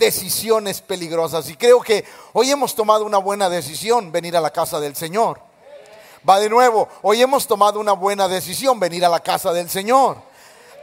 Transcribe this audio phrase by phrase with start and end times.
[0.00, 1.48] decisiones peligrosas.
[1.48, 5.40] Y creo que hoy hemos tomado una buena decisión, venir a la casa del Señor.
[6.28, 10.16] Va de nuevo, hoy hemos tomado una buena decisión, venir a la casa del Señor.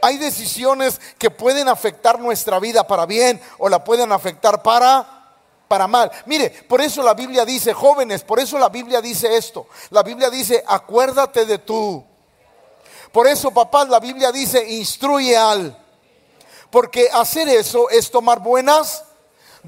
[0.00, 5.16] Hay decisiones que pueden afectar nuestra vida para bien o la pueden afectar para
[5.66, 6.10] para mal.
[6.24, 9.66] Mire, por eso la Biblia dice, jóvenes, por eso la Biblia dice esto.
[9.90, 12.02] La Biblia dice, acuérdate de tú.
[13.12, 15.76] Por eso, papá, la Biblia dice, instruye al.
[16.70, 19.04] Porque hacer eso es tomar buenas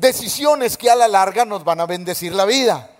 [0.00, 2.90] decisiones que a la larga nos van a bendecir la vida.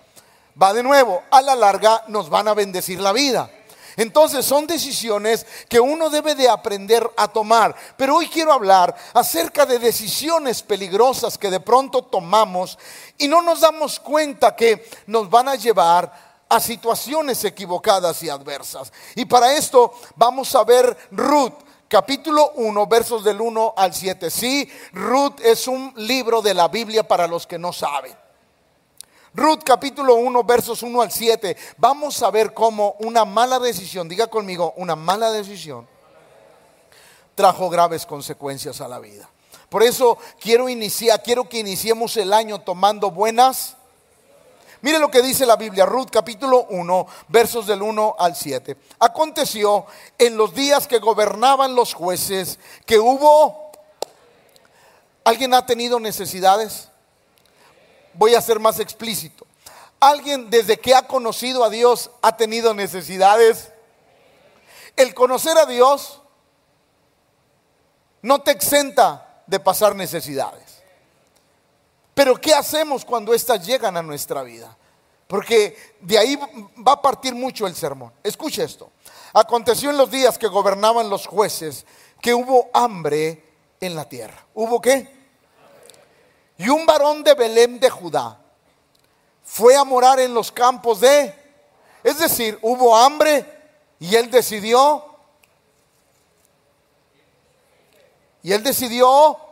[0.60, 3.50] Va de nuevo, a la larga nos van a bendecir la vida.
[3.96, 7.74] Entonces son decisiones que uno debe de aprender a tomar.
[7.96, 12.78] Pero hoy quiero hablar acerca de decisiones peligrosas que de pronto tomamos
[13.18, 18.92] y no nos damos cuenta que nos van a llevar a situaciones equivocadas y adversas.
[19.14, 21.54] Y para esto vamos a ver Ruth
[21.90, 24.30] capítulo 1, versos del 1 al 7.
[24.30, 28.16] Sí, Ruth es un libro de la Biblia para los que no saben.
[29.34, 31.56] Ruth capítulo 1, versos 1 al 7.
[31.76, 35.86] Vamos a ver cómo una mala decisión, diga conmigo, una mala decisión
[37.34, 39.28] trajo graves consecuencias a la vida.
[39.68, 43.76] Por eso quiero iniciar, quiero que iniciemos el año tomando buenas.
[44.82, 48.76] Mire lo que dice la Biblia, Ruth capítulo 1, versos del 1 al 7.
[49.00, 49.86] Aconteció
[50.18, 53.70] en los días que gobernaban los jueces que hubo...
[55.22, 56.90] ¿Alguien ha tenido necesidades?
[58.14, 59.46] voy a ser más explícito.
[59.98, 63.72] ¿Alguien desde que ha conocido a Dios ha tenido necesidades?
[64.96, 66.20] El conocer a Dios
[68.22, 70.69] no te exenta de pasar necesidades.
[72.20, 74.76] Pero ¿qué hacemos cuando éstas llegan a nuestra vida?
[75.26, 76.36] Porque de ahí
[76.86, 78.12] va a partir mucho el sermón.
[78.22, 78.90] Escuche esto.
[79.32, 81.86] Aconteció en los días que gobernaban los jueces
[82.20, 83.42] que hubo hambre
[83.80, 84.36] en la tierra.
[84.52, 85.10] ¿Hubo qué?
[86.58, 88.38] Y un varón de Belén de Judá
[89.42, 91.34] fue a morar en los campos de...
[92.04, 93.46] Es decir, hubo hambre
[93.98, 95.06] y él decidió...
[98.42, 99.49] Y él decidió...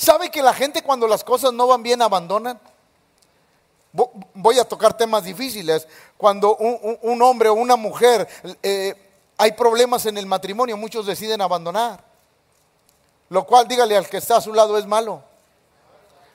[0.00, 2.58] ¿Sabe que la gente cuando las cosas no van bien abandonan?
[3.92, 5.86] Voy a tocar temas difíciles.
[6.16, 8.26] Cuando un, hombre o una mujer
[8.62, 8.94] eh,
[9.36, 12.02] hay problemas en el matrimonio, muchos deciden abandonar.
[13.28, 15.22] Lo cual, dígale al que está a su lado, es malo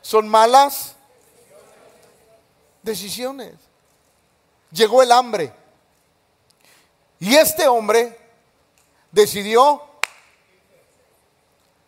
[0.05, 0.93] son malas
[2.83, 3.55] decisiones.
[4.69, 5.51] Llegó el hambre.
[7.19, 8.15] Y este hombre
[9.11, 9.81] decidió,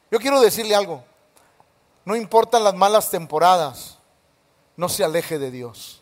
[0.09, 1.03] yo quiero decirle algo,
[2.07, 3.97] no importan las malas temporadas,
[4.77, 6.01] no se aleje de Dios.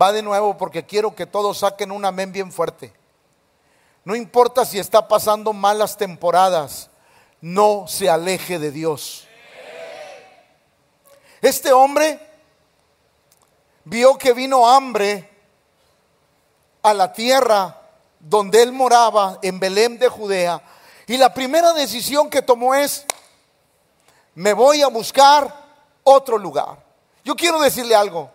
[0.00, 2.94] Va de nuevo porque quiero que todos saquen un amén bien fuerte.
[4.02, 6.88] No importa si está pasando malas temporadas,
[7.42, 9.28] no se aleje de Dios.
[11.42, 12.18] Este hombre
[13.84, 15.28] vio que vino hambre
[16.82, 17.78] a la tierra
[18.20, 20.62] donde él moraba, en Belén de Judea,
[21.06, 23.04] y la primera decisión que tomó es,
[24.38, 25.52] me voy a buscar
[26.04, 26.78] otro lugar.
[27.24, 28.30] Yo quiero decirle algo,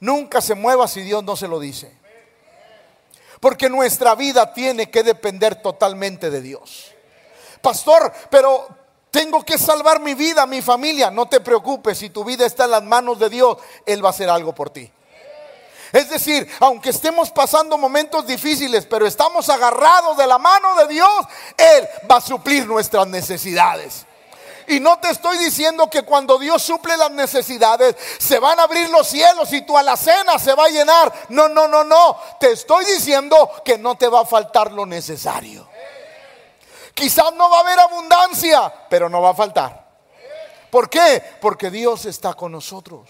[0.00, 1.96] nunca se mueva si Dios no se lo dice.
[3.38, 6.92] Porque nuestra vida tiene que depender totalmente de Dios.
[7.62, 8.66] Pastor, pero
[9.12, 11.12] tengo que salvar mi vida, mi familia.
[11.12, 13.56] No te preocupes, si tu vida está en las manos de Dios,
[13.86, 14.90] Él va a hacer algo por ti.
[15.92, 21.24] Es decir, aunque estemos pasando momentos difíciles, pero estamos agarrados de la mano de Dios,
[21.56, 24.06] Él va a suplir nuestras necesidades.
[24.68, 28.88] Y no te estoy diciendo que cuando Dios suple las necesidades se van a abrir
[28.90, 31.12] los cielos y tu alacena se va a llenar.
[31.28, 32.18] No, no, no, no.
[32.40, 35.68] Te estoy diciendo que no te va a faltar lo necesario.
[36.94, 39.86] Quizás no va a haber abundancia, pero no va a faltar.
[40.70, 41.22] ¿Por qué?
[41.40, 43.08] Porque Dios está con nosotros.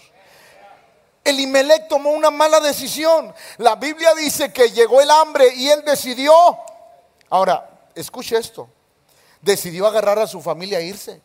[1.23, 3.33] Elimelech tomó una mala decisión.
[3.57, 6.33] La Biblia dice que llegó el hambre y él decidió.
[7.29, 8.69] Ahora, escuche esto.
[9.41, 11.21] Decidió agarrar a su familia e irse.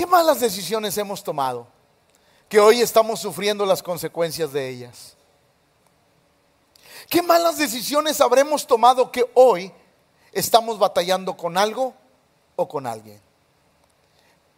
[0.00, 1.66] ¿Qué malas decisiones hemos tomado?
[2.48, 5.14] Que hoy estamos sufriendo las consecuencias de ellas.
[7.10, 9.70] ¿Qué malas decisiones habremos tomado que hoy
[10.32, 11.92] estamos batallando con algo
[12.56, 13.20] o con alguien?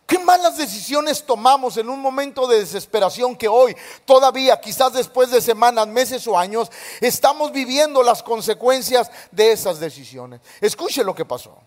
[0.06, 5.40] ¿Qué malas decisiones tomamos en un momento de desesperación que hoy, todavía, quizás después de
[5.40, 6.70] semanas, meses o años,
[7.00, 10.40] estamos viviendo las consecuencias de esas decisiones?
[10.60, 11.58] Escuche lo que pasó.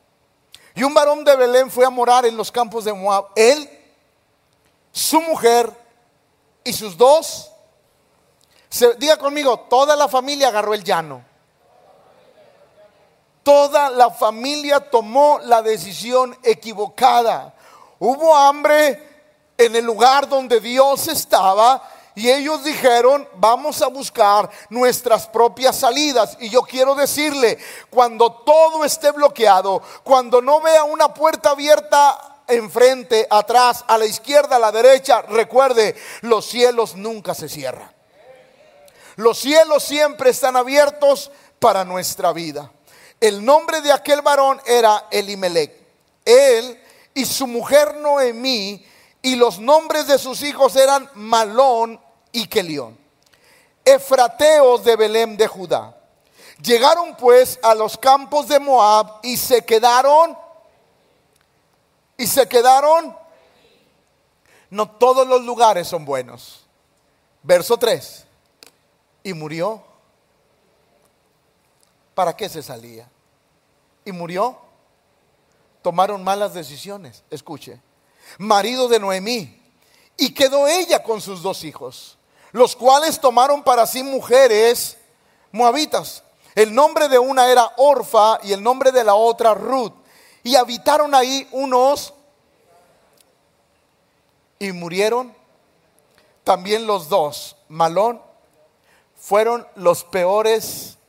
[0.76, 3.28] Y un varón de Belén fue a morar en los campos de Moab.
[3.36, 3.70] Él,
[4.96, 5.70] su mujer
[6.64, 7.52] y sus dos
[8.98, 11.24] diga conmigo, toda la familia agarró el llano.
[13.44, 17.54] Toda la familia tomó la decisión equivocada.
[18.00, 19.02] Hubo hambre
[19.58, 21.84] en el lugar donde Dios estaba
[22.16, 26.38] y ellos dijeron, vamos a buscar nuestras propias salidas.
[26.40, 27.58] Y yo quiero decirle,
[27.90, 34.56] cuando todo esté bloqueado, cuando no vea una puerta abierta enfrente, atrás, a la izquierda,
[34.56, 37.94] a la derecha, recuerde, los cielos nunca se cierran.
[39.16, 42.72] Los cielos siempre están abiertos para nuestra vida.
[43.20, 45.72] El nombre de aquel varón era Elimelech.
[46.26, 46.82] Él
[47.14, 48.86] y su mujer Noemí
[49.22, 52.00] y los nombres de sus hijos eran Malón
[52.32, 52.98] y Kelión,
[53.84, 55.98] efrateos de Belén de Judá.
[56.62, 60.38] Llegaron pues a los campos de Moab y se quedaron,
[62.18, 63.16] y se quedaron,
[64.70, 66.66] no todos los lugares son buenos.
[67.44, 68.26] Verso 3,
[69.24, 69.84] y murió.
[72.14, 73.10] ¿Para qué se salía?
[74.06, 74.58] Y murió.
[75.82, 77.24] Tomaron malas decisiones.
[77.30, 77.82] Escuche.
[78.38, 79.62] Marido de Noemí.
[80.18, 82.18] Y quedó ella con sus dos hijos
[82.56, 84.98] los cuales tomaron para sí mujeres
[85.52, 86.24] moabitas.
[86.56, 89.92] El nombre de una era Orfa y el nombre de la otra Ruth.
[90.46, 92.14] Y habitaron ahí unos
[94.60, 95.36] y murieron
[96.44, 97.56] también los dos.
[97.68, 98.22] Malón
[99.16, 101.00] fueron los peores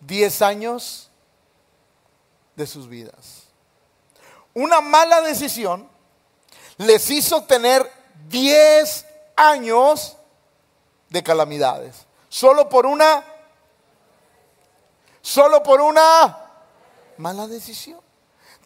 [0.00, 1.10] diez años
[2.56, 3.42] de sus vidas.
[4.54, 5.86] Una mala decisión
[6.78, 7.92] les hizo tener
[8.30, 9.04] diez
[9.36, 10.16] años
[11.10, 12.06] de calamidades.
[12.30, 13.22] Solo por una,
[15.20, 16.38] solo por una
[17.18, 18.00] mala decisión.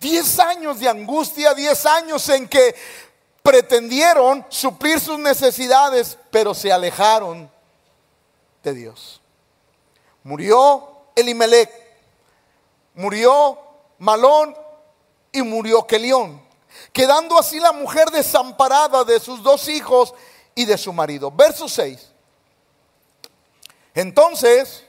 [0.00, 2.75] Diez años de angustia, diez años en que
[3.43, 7.50] pretendieron suplir sus necesidades, pero se alejaron
[8.62, 9.20] de Dios.
[10.23, 11.70] Murió Elimelech,
[12.94, 13.58] murió
[13.99, 14.56] Malón
[15.32, 16.43] y murió Kelión,
[16.93, 20.14] quedando así la mujer desamparada de sus dos hijos
[20.55, 21.31] y de su marido.
[21.31, 22.11] Verso 6.
[23.94, 24.85] Entonces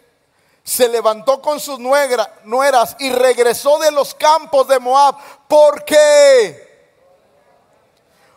[0.65, 5.15] se levantó con sus nueras y regresó de los campos de Moab.
[5.47, 6.65] porque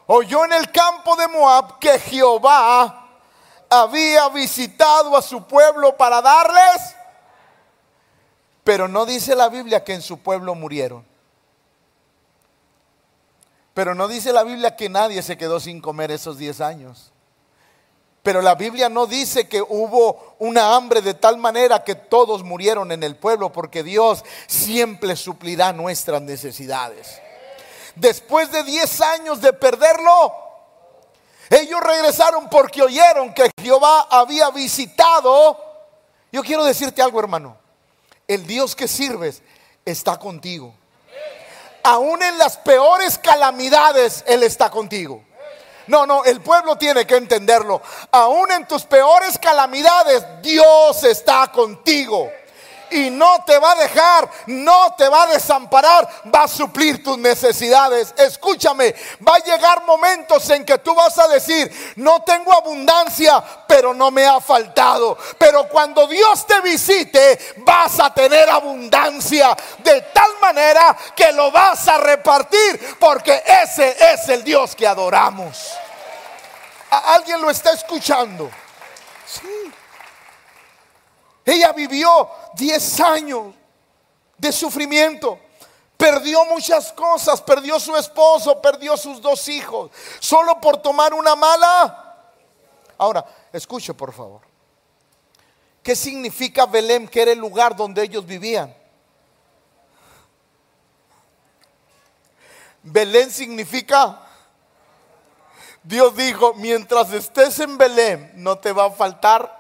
[0.07, 3.09] Oyó en el campo de Moab que Jehová
[3.69, 6.97] había visitado a su pueblo para darles.
[8.63, 11.07] Pero no dice la Biblia que en su pueblo murieron.
[13.73, 17.13] Pero no dice la Biblia que nadie se quedó sin comer esos 10 años.
[18.29, 22.93] Pero la Biblia no dice que hubo una hambre de tal manera que todos murieron
[22.93, 27.23] en el pueblo, porque Dios siempre suplirá nuestras necesidades.
[27.95, 30.35] Después de 10 años de perderlo,
[31.49, 35.59] ellos regresaron porque oyeron que Jehová había visitado.
[36.31, 37.57] Yo quiero decirte algo, hermano.
[38.27, 39.41] El Dios que sirves
[39.87, 40.75] está contigo.
[41.83, 45.25] Aún en las peores calamidades, Él está contigo.
[45.89, 47.83] No, no, el pueblo tiene que entenderlo.
[48.13, 52.31] Aún en tus peores calamidades, Dios está contigo.
[52.91, 57.19] Y no te va a dejar, no te va a desamparar, va a suplir tus
[57.19, 58.15] necesidades.
[58.17, 58.95] Escúchame,
[59.27, 64.11] va a llegar momentos en que tú vas a decir, no tengo abundancia, pero no
[64.11, 65.17] me ha faltado.
[65.39, 71.87] Pero cuando Dios te visite, vas a tener abundancia de tal manera que lo vas
[71.89, 75.73] a repartir, porque ese es el Dios que adoramos.
[76.91, 78.51] ¿Alguien lo está escuchando?
[79.27, 79.73] Sí.
[81.49, 83.55] Ella vivió 10 años
[84.37, 85.39] de sufrimiento.
[85.97, 89.91] Perdió muchas cosas, perdió su esposo, perdió sus dos hijos,
[90.21, 92.33] solo por tomar una mala.
[92.99, 94.43] Ahora, escuche por favor.
[95.83, 98.77] ¿Qué significa Belén, que era el lugar donde ellos vivían?
[102.83, 104.21] Belén significa
[105.83, 109.58] Dios dijo, mientras estés en Belén, no te va a faltar.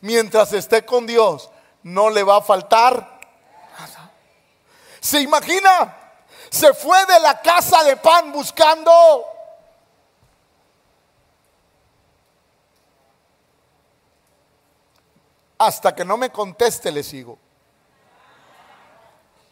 [0.00, 1.50] Mientras esté con Dios,
[1.82, 3.20] no le va a faltar.
[5.00, 5.96] ¿Se imagina?
[6.50, 8.90] Se fue de la casa de pan buscando
[15.60, 17.38] hasta que no me conteste le sigo.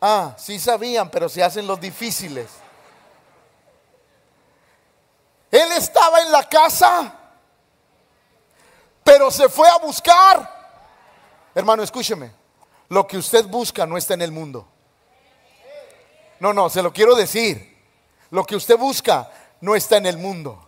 [0.00, 2.48] Ah, sí sabían, pero se hacen los difíciles.
[5.50, 7.12] Él estaba en la casa,
[9.08, 10.74] pero se fue a buscar.
[11.54, 12.30] Hermano, escúcheme.
[12.90, 14.68] Lo que usted busca no está en el mundo.
[16.40, 17.74] No, no, se lo quiero decir.
[18.30, 19.30] Lo que usted busca
[19.62, 20.62] no está en el mundo.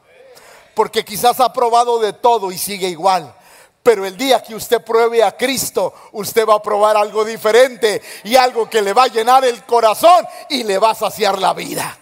[0.75, 3.37] Porque quizás ha probado de todo y sigue igual.
[3.82, 8.37] Pero el día que usted pruebe a Cristo, usted va a probar algo diferente y
[8.37, 11.94] algo que le va a llenar el corazón y le va a saciar la vida.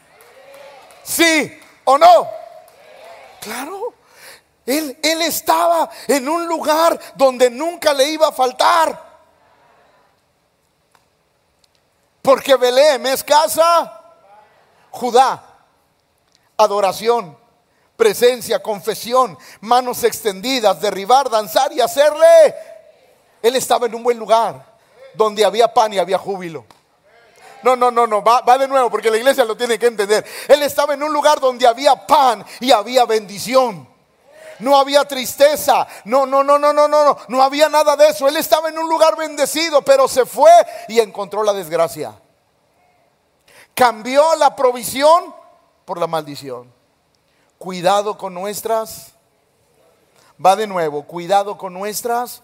[1.02, 2.28] ¿Sí o no?
[3.40, 3.98] Claro.
[4.69, 9.09] Él, estaba en un lugar donde nunca le iba a faltar.
[12.21, 13.95] Porque Belén es casa,
[14.91, 15.43] Judá,
[16.59, 17.39] adoración,
[17.97, 22.55] presencia, confesión, manos extendidas, derribar, danzar y hacerle.
[23.41, 24.77] Él estaba en un buen lugar
[25.15, 26.67] donde había pan y había júbilo.
[27.63, 30.27] No, no, no, no, va, de nuevo porque la iglesia lo tiene que entender.
[30.47, 33.88] Él estaba en un lugar donde había pan y había bendición.
[34.61, 38.27] No había tristeza, no, no, no, no, no, no, no, no había nada de eso.
[38.27, 40.50] Él estaba en un lugar bendecido, pero se fue
[40.88, 42.19] y encontró la desgracia.
[43.75, 45.35] Cambió la provisión
[45.85, 46.73] por la maldición.
[47.59, 49.12] Cuidado con nuestras,
[50.45, 52.43] va de nuevo, cuidado con nuestras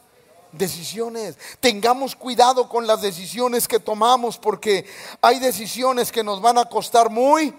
[0.52, 1.37] decisiones.
[1.61, 4.87] Tengamos cuidado con las decisiones que tomamos porque
[5.21, 7.54] hay decisiones que nos van a costar muy.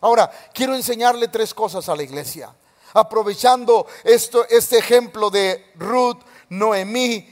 [0.00, 2.54] Ahora, quiero enseñarle tres cosas a la iglesia.
[2.96, 7.30] Aprovechando esto, este ejemplo de Ruth, Noemí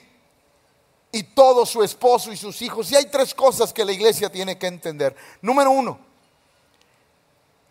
[1.10, 2.90] y todo su esposo y sus hijos.
[2.92, 5.16] Y hay tres cosas que la iglesia tiene que entender.
[5.40, 5.98] Número uno,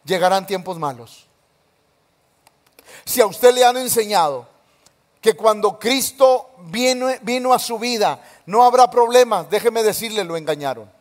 [0.05, 1.27] llegarán tiempos malos.
[3.05, 4.47] Si a usted le han enseñado
[5.21, 10.91] que cuando Cristo vino, vino a su vida no habrá problemas, déjeme decirle, lo engañaron.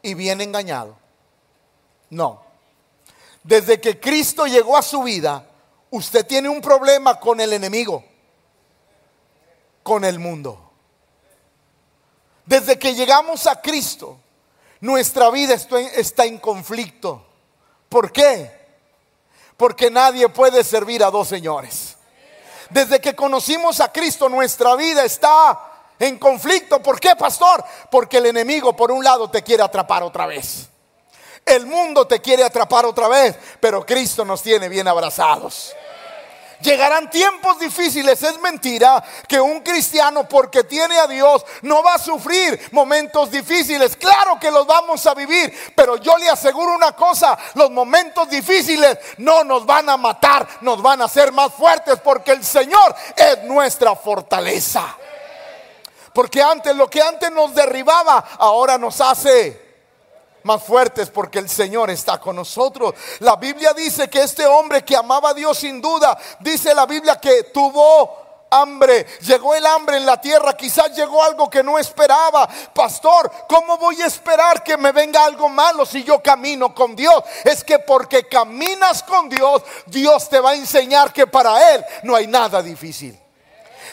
[0.00, 0.96] Y bien engañado.
[2.08, 2.51] No.
[3.42, 5.46] Desde que Cristo llegó a su vida,
[5.90, 8.04] usted tiene un problema con el enemigo,
[9.82, 10.70] con el mundo.
[12.46, 14.18] Desde que llegamos a Cristo,
[14.80, 17.26] nuestra vida está en conflicto.
[17.88, 18.62] ¿Por qué?
[19.56, 21.96] Porque nadie puede servir a dos señores.
[22.70, 26.82] Desde que conocimos a Cristo, nuestra vida está en conflicto.
[26.82, 27.64] ¿Por qué, pastor?
[27.90, 30.71] Porque el enemigo, por un lado, te quiere atrapar otra vez.
[31.44, 35.74] El mundo te quiere atrapar otra vez, pero Cristo nos tiene bien abrazados.
[36.62, 38.22] Llegarán tiempos difíciles.
[38.22, 43.96] Es mentira que un cristiano porque tiene a Dios no va a sufrir momentos difíciles.
[43.96, 48.96] Claro que los vamos a vivir, pero yo le aseguro una cosa, los momentos difíciles
[49.18, 53.42] no nos van a matar, nos van a hacer más fuertes porque el Señor es
[53.44, 54.96] nuestra fortaleza.
[56.12, 59.71] Porque antes lo que antes nos derribaba, ahora nos hace
[60.44, 62.94] más fuertes porque el Señor está con nosotros.
[63.20, 67.20] La Biblia dice que este hombre que amaba a Dios sin duda, dice la Biblia
[67.20, 68.22] que tuvo
[68.52, 72.48] hambre, llegó el hambre en la tierra, quizás llegó algo que no esperaba.
[72.74, 77.22] Pastor, ¿cómo voy a esperar que me venga algo malo si yo camino con Dios?
[77.44, 82.14] Es que porque caminas con Dios, Dios te va a enseñar que para Él no
[82.14, 83.18] hay nada difícil.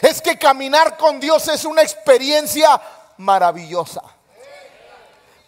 [0.02, 2.80] Es que caminar con Dios es una experiencia
[3.18, 4.02] maravillosa.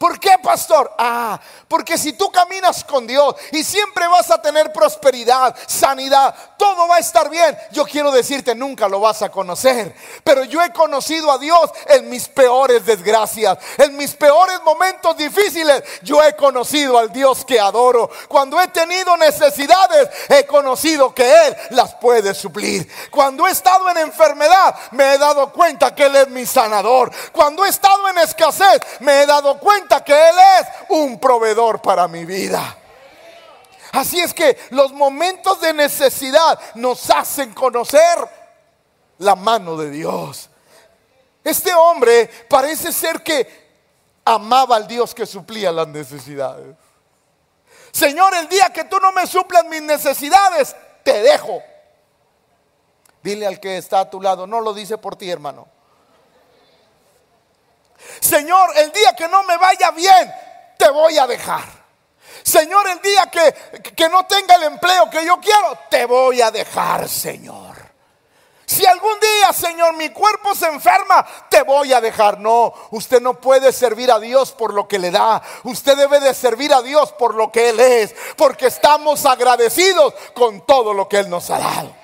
[0.03, 0.93] ¿Por qué, pastor?
[0.99, 6.89] Ah, porque si tú caminas con Dios y siempre vas a tener prosperidad, sanidad, todo
[6.89, 7.57] va a estar bien.
[7.71, 9.95] Yo quiero decirte, nunca lo vas a conocer.
[10.25, 15.85] Pero yo he conocido a Dios en mis peores desgracias, en mis peores momentos difíciles.
[16.03, 18.11] Yo he conocido al Dios que adoro.
[18.27, 22.91] Cuando he tenido necesidades, he conocido que Él las puede suplir.
[23.09, 27.13] Cuando he estado en enfermedad, me he dado cuenta que Él es mi sanador.
[27.31, 32.09] Cuando he estado en escasez, me he dado cuenta que Él es un proveedor para
[32.09, 32.79] mi vida.
[33.93, 38.19] Así es que los momentos de necesidad nos hacen conocer
[39.19, 40.49] la mano de Dios.
[41.45, 43.63] Este hombre parece ser que
[44.25, 46.75] amaba al Dios que suplía las necesidades.
[47.91, 51.63] Señor, el día que tú no me suplas mis necesidades, te dejo.
[53.23, 55.69] Dile al que está a tu lado, no lo dice por ti, hermano.
[58.21, 60.33] Señor, el día que no me vaya bien,
[60.79, 61.65] te voy a dejar.
[62.43, 66.51] Señor, el día que, que no tenga el empleo que yo quiero, te voy a
[66.51, 67.73] dejar, Señor.
[68.73, 72.39] Si algún día, Señor, mi cuerpo se enferma, te voy a dejar.
[72.41, 75.43] No, usted no puede servir a Dios por lo que le da.
[75.65, 78.15] Usted debe de servir a Dios por lo que Él es.
[78.35, 82.02] Porque estamos agradecidos con todo lo que Él nos ha dado.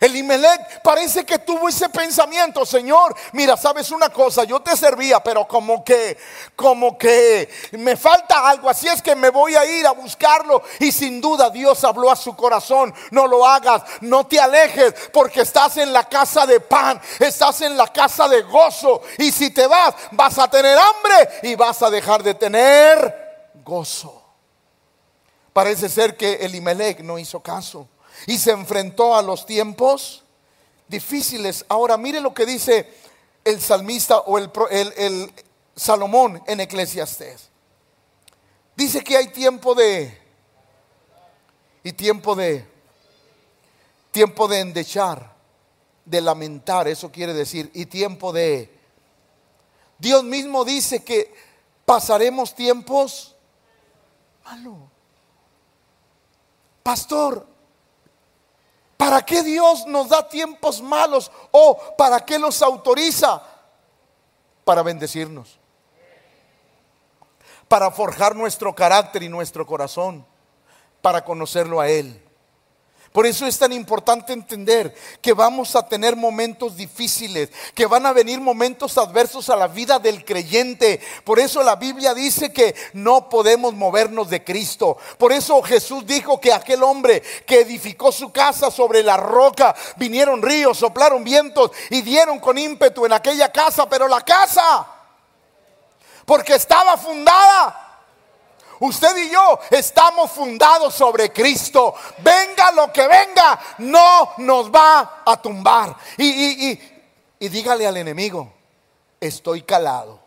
[0.00, 5.46] Elimelech parece que tuvo ese pensamiento, Señor, mira, sabes una cosa, yo te servía, pero
[5.46, 6.16] como que,
[6.56, 10.62] como que me falta algo, así es que me voy a ir a buscarlo.
[10.78, 15.42] Y sin duda Dios habló a su corazón, no lo hagas, no te alejes, porque
[15.42, 19.02] estás en la casa de pan, estás en la casa de gozo.
[19.18, 24.16] Y si te vas, vas a tener hambre y vas a dejar de tener gozo.
[25.52, 27.86] Parece ser que Elimelech no hizo caso
[28.26, 30.22] y se enfrentó a los tiempos
[30.88, 31.64] difíciles.
[31.68, 32.88] Ahora mire lo que dice
[33.44, 35.32] el salmista o el, el,
[35.76, 37.48] Salomón en Eclesiastés.
[38.76, 40.18] Dice que hay tiempo de
[41.82, 42.66] y tiempo de
[44.10, 45.34] tiempo de endechar,
[46.04, 48.70] de lamentar, eso quiere decir, y tiempo de
[49.98, 51.32] Dios mismo dice que
[51.86, 53.36] pasaremos tiempos
[54.44, 54.78] malos.
[56.82, 57.46] Pastor,
[59.00, 63.42] ¿para qué Dios nos da tiempos malos o para qué los autoriza?
[64.64, 65.58] Para bendecirnos
[67.70, 70.26] para forjar nuestro carácter y nuestro corazón,
[71.00, 72.20] para conocerlo a Él.
[73.12, 78.12] Por eso es tan importante entender que vamos a tener momentos difíciles, que van a
[78.12, 81.00] venir momentos adversos a la vida del creyente.
[81.24, 84.96] Por eso la Biblia dice que no podemos movernos de Cristo.
[85.18, 90.40] Por eso Jesús dijo que aquel hombre que edificó su casa sobre la roca, vinieron
[90.40, 94.86] ríos, soplaron vientos y dieron con ímpetu en aquella casa, pero la casa
[96.30, 97.89] porque estaba fundada.
[98.80, 101.94] Usted y yo estamos fundados sobre Cristo.
[102.18, 105.94] Venga lo que venga, no nos va a tumbar.
[106.16, 106.80] Y,
[107.38, 108.50] y, dígale al enemigo,
[109.20, 110.18] estoy calado.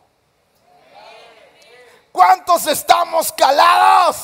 [2.12, 4.17] ¿Cuántos estamos calados?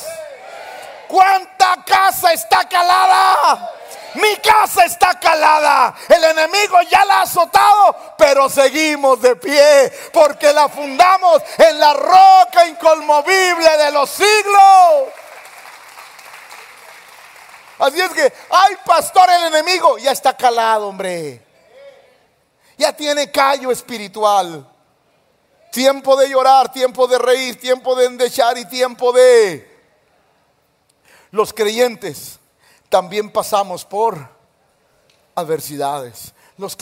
[1.08, 3.79] ¿Cuánta casa está calada?
[4.16, 5.96] Mi casa está calada.
[6.08, 11.94] El enemigo ya la ha azotado, pero seguimos de pie porque la fundamos en la
[11.94, 15.14] roca inconmovible de los siglos.
[17.80, 21.42] Así es que, ay, pastor, el enemigo ya está calado, hombre.
[22.78, 24.68] Ya tiene callo espiritual.
[25.72, 29.68] Tiempo de llorar, tiempo de reír, tiempo de endechar y tiempo de...
[31.32, 32.39] Los creyentes
[32.90, 34.28] también pasamos por
[35.36, 36.34] adversidades.
[36.58, 36.76] Los,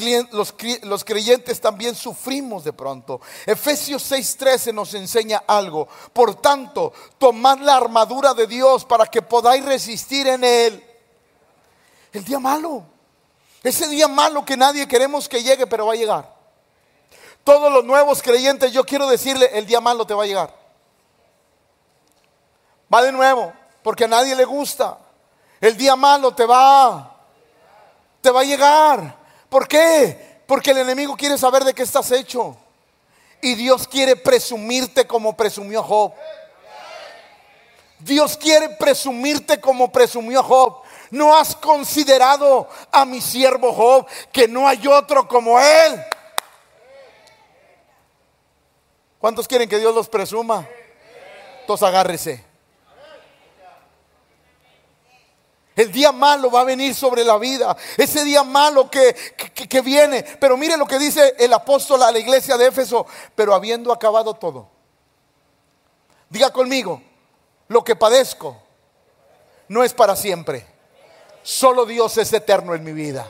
[1.03, 3.21] creyentes también sufrimos de pronto.
[3.45, 5.87] Efesios 6:13 nos enseña algo.
[6.13, 10.83] Por tanto, tomad la armadura de Dios para que podáis resistir en él.
[12.11, 12.83] El día malo.
[13.61, 16.35] Ese día malo que nadie queremos que llegue, pero va a llegar.
[17.43, 20.53] Todos los nuevos creyentes, yo quiero decirle, el día malo te va a llegar.
[22.91, 23.53] Va de nuevo,
[23.83, 24.97] porque a nadie le gusta.
[25.59, 27.15] El día malo te va,
[28.21, 29.15] te va a llegar.
[29.49, 30.41] ¿Por qué?
[30.45, 32.55] Porque el enemigo quiere saber de qué estás hecho.
[33.41, 36.13] Y Dios quiere presumirte como presumió Job.
[37.99, 40.81] Dios quiere presumirte como presumió Job.
[41.09, 46.03] No has considerado a mi siervo Job, que no hay otro como él.
[49.19, 50.67] ¿Cuántos quieren que Dios los presuma?
[51.61, 52.46] Entonces agárrese.
[55.77, 57.77] El día malo va a venir sobre la vida.
[57.97, 60.23] Ese día malo que, que, viene.
[60.23, 63.05] Pero mire lo que dice el apóstol a la iglesia de Éfeso.
[63.35, 64.67] Pero habiendo acabado todo.
[66.29, 66.99] Diga conmigo,
[67.67, 68.57] lo que padezco
[69.67, 70.65] no es para siempre.
[71.43, 73.27] Solo Dios es eterno en mi vida.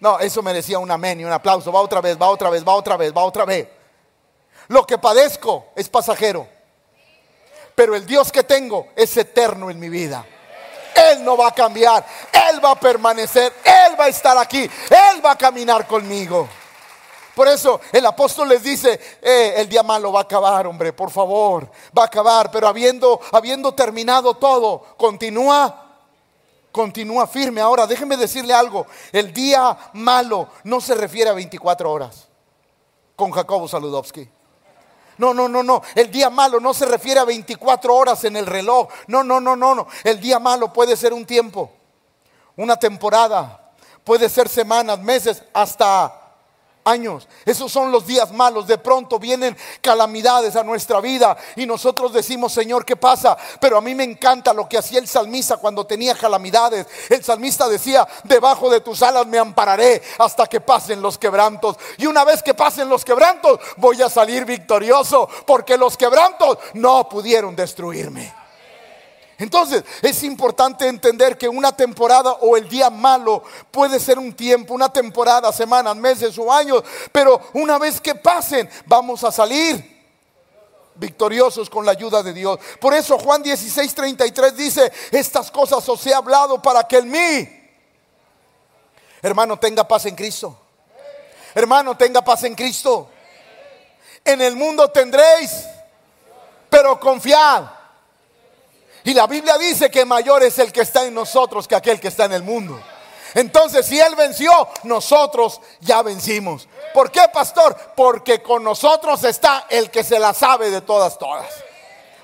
[0.00, 1.70] No, eso merecía un amén y un aplauso.
[1.70, 3.68] Va otra vez, va otra vez, va otra vez, va otra vez.
[4.68, 6.48] Lo que padezco es pasajero.
[7.74, 10.24] Pero el Dios que tengo es eterno en mi vida.
[10.94, 12.04] Él no va a cambiar,
[12.50, 16.48] Él va a permanecer, Él va a estar aquí, Él va a caminar conmigo.
[17.34, 21.10] Por eso el apóstol les dice, eh, el día malo va a acabar, hombre, por
[21.10, 25.96] favor, va a acabar, pero habiendo, habiendo terminado todo, continúa,
[26.70, 27.60] continúa firme.
[27.60, 32.28] Ahora, déjeme decirle algo, el día malo no se refiere a 24 horas,
[33.16, 34.28] con Jacobo Saludowski.
[35.18, 35.82] No, no, no, no.
[35.94, 38.88] El día malo no se refiere a 24 horas en el reloj.
[39.06, 39.86] No, no, no, no, no.
[40.02, 41.70] El día malo puede ser un tiempo,
[42.56, 43.72] una temporada,
[44.02, 46.23] puede ser semanas, meses, hasta
[46.84, 47.26] años.
[47.44, 48.66] Esos son los días malos.
[48.66, 53.36] De pronto vienen calamidades a nuestra vida y nosotros decimos, Señor, ¿qué pasa?
[53.60, 56.86] Pero a mí me encanta lo que hacía el salmista cuando tenía calamidades.
[57.08, 61.76] El salmista decía, debajo de tus alas me ampararé hasta que pasen los quebrantos.
[61.98, 67.08] Y una vez que pasen los quebrantos, voy a salir victorioso porque los quebrantos no
[67.08, 68.43] pudieron destruirme.
[69.38, 74.74] Entonces es importante entender que una temporada o el día malo puede ser un tiempo,
[74.74, 79.92] una temporada, semanas, meses o años, pero una vez que pasen vamos a salir
[80.94, 82.58] victoriosos con la ayuda de Dios.
[82.80, 87.70] Por eso Juan 16, 33 dice, estas cosas os he hablado para que en mí,
[89.20, 90.56] hermano, tenga paz en Cristo.
[91.54, 93.08] Hermano, tenga paz en Cristo.
[94.24, 95.64] En el mundo tendréis,
[96.70, 97.64] pero confiad
[99.04, 102.08] y la Biblia dice que mayor es el que está en nosotros que aquel que
[102.08, 102.80] está en el mundo.
[103.34, 104.50] Entonces, si Él venció,
[104.84, 106.68] nosotros ya vencimos.
[106.94, 107.76] ¿Por qué, pastor?
[107.94, 111.46] Porque con nosotros está el que se la sabe de todas, todas.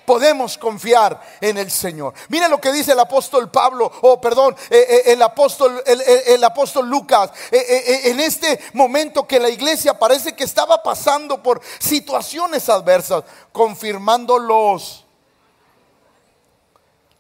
[0.07, 2.15] podemos confiar en el Señor.
[2.29, 6.89] Mire lo que dice el apóstol Pablo, o perdón, eh, eh, el, apóstol, el, apóstol
[6.89, 13.23] Lucas, eh, en este momento que la iglesia parece que estaba pasando por situaciones adversas,
[13.53, 15.00] confirmándolos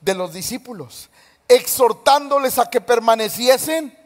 [0.00, 1.10] de los discípulos,
[1.48, 3.96] exhortándoles a que permaneciesen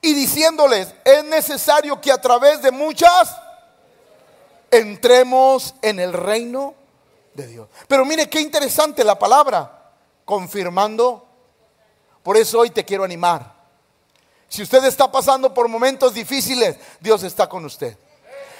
[0.00, 3.34] y diciéndoles, es necesario que a través de muchas
[4.70, 6.74] entremos en el reino
[7.34, 7.68] de Dios.
[7.88, 9.92] Pero mire qué interesante la palabra,
[10.24, 11.26] confirmando.
[12.22, 13.54] Por eso hoy te quiero animar.
[14.48, 17.96] Si usted está pasando por momentos difíciles, Dios está con usted.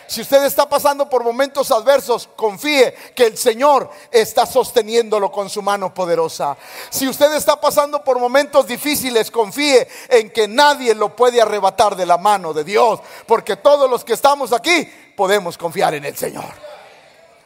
[0.06, 5.62] Si usted está pasando por momentos adversos, confíe que el Señor está sosteniéndolo con su
[5.62, 6.56] mano poderosa.
[6.90, 12.06] Si usted está pasando por momentos difíciles, confíe en que nadie lo puede arrebatar de
[12.06, 16.52] la mano de Dios, porque todos los que estamos aquí podemos confiar en el Señor.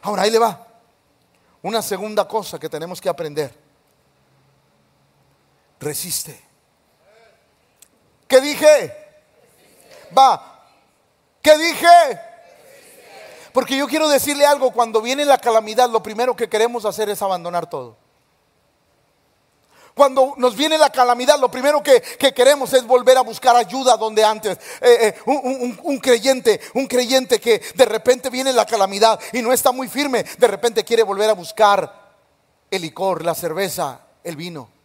[0.01, 0.65] Ahora ahí le va.
[1.61, 3.53] Una segunda cosa que tenemos que aprender.
[5.79, 6.39] Resiste.
[8.27, 8.95] ¿Qué dije?
[10.17, 10.65] Va.
[11.41, 12.28] ¿Qué dije?
[13.53, 17.21] Porque yo quiero decirle algo, cuando viene la calamidad, lo primero que queremos hacer es
[17.21, 17.97] abandonar todo.
[19.99, 22.01] Cuando nos viene la calamidad, lo primero que,
[22.33, 24.57] queremos es volver a buscar ayuda donde antes.
[24.79, 29.73] Eh, eh, un, creyente, un creyente que de repente viene la calamidad y no está
[29.73, 32.15] muy firme, de repente quiere volver a buscar
[32.71, 34.78] el licor, la cerveza, el vino.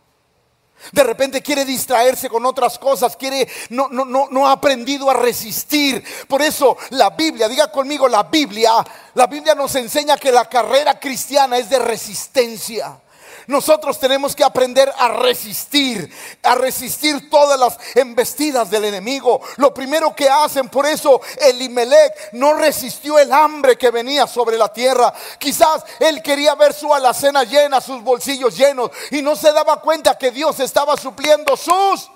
[0.92, 5.14] De repente quiere distraerse con otras cosas, quiere no, no, no, no ha aprendido a
[5.14, 6.04] resistir.
[6.28, 8.72] Por eso la Biblia, diga conmigo la Biblia,
[9.14, 12.98] la Biblia nos enseña que la carrera cristiana es de resistencia.
[13.46, 16.10] Nosotros tenemos que aprender a resistir,
[16.42, 19.40] a resistir todas las embestidas del enemigo.
[19.56, 24.72] Lo primero que hacen, por eso Elimelech no resistió el hambre que venía sobre la
[24.72, 25.12] tierra.
[25.38, 30.16] Quizás él quería ver su alacena llena, sus bolsillos llenos, y no se daba cuenta
[30.18, 32.10] que Dios estaba supliendo sus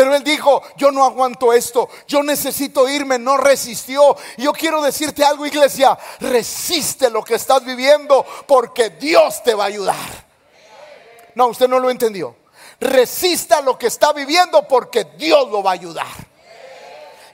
[0.00, 4.16] pero él dijo, yo no aguanto esto, yo necesito irme, no resistió.
[4.38, 9.66] Yo quiero decirte algo, iglesia, resiste lo que estás viviendo porque Dios te va a
[9.66, 10.26] ayudar.
[11.34, 12.34] No, usted no lo entendió.
[12.80, 16.29] Resista lo que está viviendo porque Dios lo va a ayudar.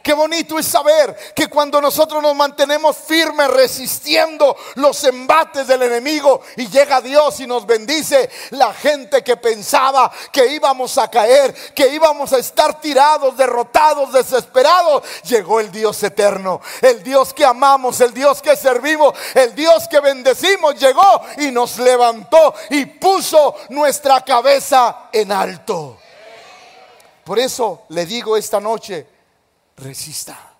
[0.07, 6.43] Qué bonito es saber que cuando nosotros nos mantenemos firmes resistiendo los embates del enemigo
[6.57, 11.89] y llega Dios y nos bendice, la gente que pensaba que íbamos a caer, que
[11.89, 18.15] íbamos a estar tirados, derrotados, desesperados, llegó el Dios eterno, el Dios que amamos, el
[18.15, 25.09] Dios que servimos, el Dios que bendecimos, llegó y nos levantó y puso nuestra cabeza
[25.11, 25.99] en alto.
[27.25, 29.16] Por eso le digo esta noche,
[29.77, 30.55] resista.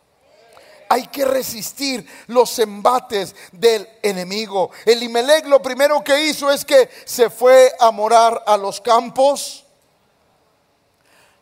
[0.89, 4.71] Hay que resistir los embates del enemigo.
[4.85, 9.65] El Imelec lo primero que hizo es que se fue a morar a los campos.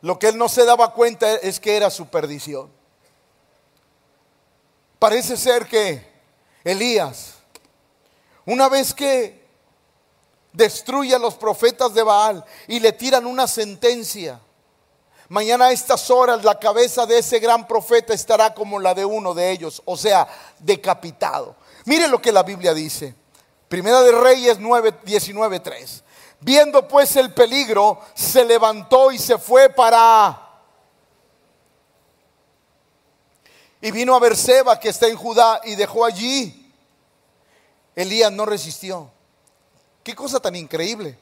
[0.00, 2.70] Lo que él no se daba cuenta es que era su perdición.
[4.98, 6.10] Parece ser que
[6.62, 7.34] Elías,
[8.46, 9.44] una vez que
[10.54, 14.40] destruye a los profetas de Baal y le tiran una sentencia,
[15.28, 19.32] Mañana a estas horas la cabeza de ese gran profeta estará como la de uno
[19.32, 21.56] de ellos, o sea, decapitado.
[21.86, 23.14] Mire lo que la Biblia dice.
[23.68, 26.04] Primera de Reyes 9, 19, 3.
[26.40, 30.40] Viendo pues el peligro, se levantó y se fue para...
[33.80, 36.72] Y vino a Berseba, que está en Judá, y dejó allí.
[37.94, 39.10] Elías no resistió.
[40.02, 41.18] Qué cosa tan increíble.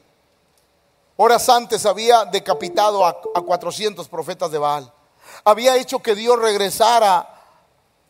[1.15, 4.91] Horas antes había decapitado a, 400 profetas de Baal.
[5.43, 7.29] Había hecho que Dios regresara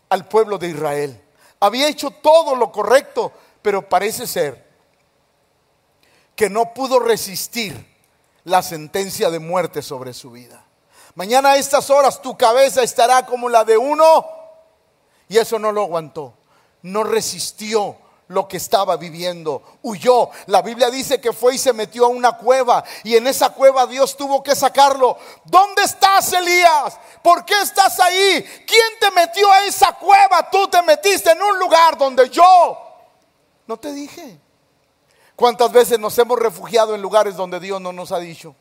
[0.09, 1.21] al pueblo de Israel.
[1.59, 4.71] Había hecho todo lo correcto, pero parece ser
[6.35, 7.93] que no pudo resistir
[8.45, 10.63] la sentencia de muerte sobre su vida.
[11.15, 14.25] Mañana a estas horas tu cabeza estará como la de uno
[15.27, 16.33] y eso no lo aguantó.
[16.81, 17.97] No resistió
[18.33, 19.61] lo que estaba viviendo.
[19.83, 20.29] Huyó.
[20.47, 23.85] La Biblia dice que fue y se metió a una cueva y en esa cueva
[23.85, 25.17] Dios tuvo que sacarlo.
[25.45, 26.99] ¿Dónde estás, Elías?
[27.21, 28.43] ¿Por qué estás ahí?
[28.67, 30.49] ¿Quién te metió a esa cueva?
[30.49, 32.77] Tú te metiste en un lugar donde yo
[33.67, 34.39] no te dije.
[35.35, 38.55] ¿Cuántas veces nos hemos refugiado en lugares donde Dios no nos ha dicho?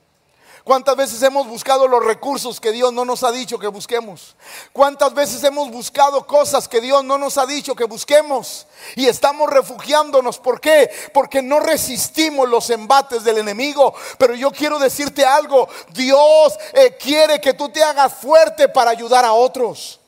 [0.64, 4.36] ¿Cuántas veces hemos buscado los recursos que Dios no nos ha dicho que busquemos?
[4.72, 8.66] ¿Cuántas veces hemos buscado cosas que Dios no nos ha dicho que busquemos?
[8.94, 10.38] Y estamos refugiándonos.
[10.38, 10.88] ¿Por qué?
[11.12, 13.92] Porque no resistimos los embates del enemigo.
[14.18, 15.68] Pero yo quiero decirte algo.
[15.88, 20.01] Dios eh, quiere que tú te hagas fuerte para ayudar a otros.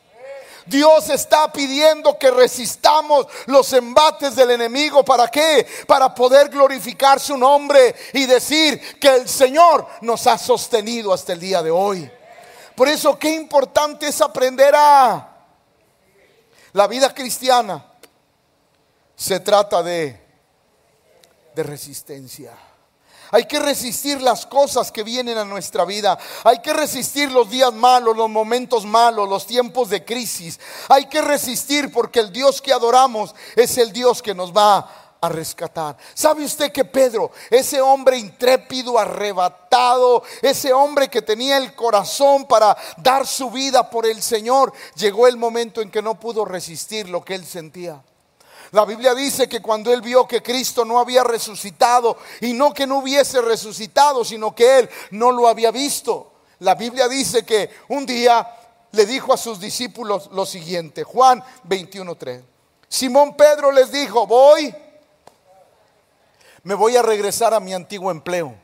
[0.66, 5.04] Dios está pidiendo que resistamos los embates del enemigo.
[5.04, 5.66] ¿Para qué?
[5.86, 11.40] Para poder glorificar su nombre y decir que el Señor nos ha sostenido hasta el
[11.40, 12.10] día de hoy.
[12.74, 15.28] Por eso qué importante es aprender a
[16.72, 17.84] la vida cristiana.
[19.16, 20.24] Se trata de
[21.54, 22.52] de resistencia.
[23.30, 26.18] Hay que resistir las cosas que vienen a nuestra vida.
[26.44, 30.58] Hay que resistir los días malos, los momentos malos, los tiempos de crisis.
[30.88, 35.28] Hay que resistir porque el Dios que adoramos es el Dios que nos va a
[35.28, 35.96] rescatar.
[36.12, 42.76] ¿Sabe usted que Pedro, ese hombre intrépido, arrebatado, ese hombre que tenía el corazón para
[42.98, 47.24] dar su vida por el Señor, llegó el momento en que no pudo resistir lo
[47.24, 48.02] que él sentía?
[48.72, 52.86] La Biblia dice que cuando él vio que Cristo no había resucitado, y no que
[52.86, 58.06] no hubiese resucitado, sino que él no lo había visto, la Biblia dice que un
[58.06, 58.48] día
[58.92, 62.42] le dijo a sus discípulos lo siguiente, Juan 21.3.
[62.88, 64.74] Simón Pedro les dijo, voy,
[66.62, 68.54] me voy a regresar a mi antiguo empleo.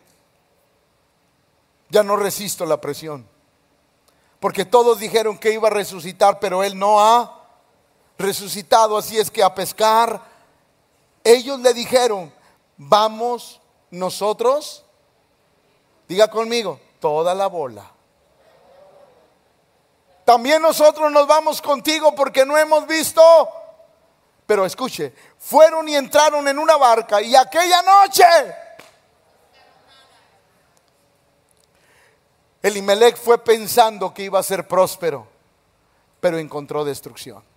[1.89, 3.27] Ya no resisto la presión.
[4.39, 7.40] Porque todos dijeron que iba a resucitar, pero él no ha
[8.21, 10.23] resucitado, así es que a pescar,
[11.25, 12.33] ellos le dijeron,
[12.77, 14.85] vamos nosotros,
[16.09, 17.91] diga conmigo, toda la bola.
[20.25, 23.23] También nosotros nos vamos contigo porque no hemos visto,
[24.47, 28.25] pero escuche, fueron y entraron en una barca y aquella noche
[32.63, 35.27] Elimelech fue pensando que iba a ser próspero,
[36.21, 37.50] pero encontró destrucción.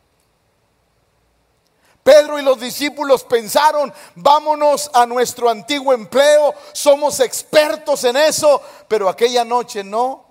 [2.03, 9.07] Pedro y los discípulos pensaron, vámonos a nuestro antiguo empleo, somos expertos en eso, pero
[9.07, 10.25] aquella noche no,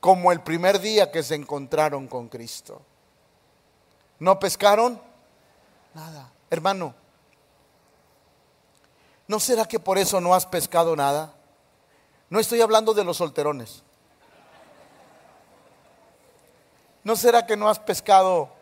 [0.00, 2.80] como el primer día que se encontraron con Cristo.
[4.18, 5.00] ¿No pescaron?
[5.92, 6.32] Nada.
[6.48, 6.94] Hermano,
[9.28, 11.34] ¿no será que por eso no has pescado nada?
[12.30, 13.82] No estoy hablando de los solterones.
[17.04, 18.59] ¿No será que no has pescado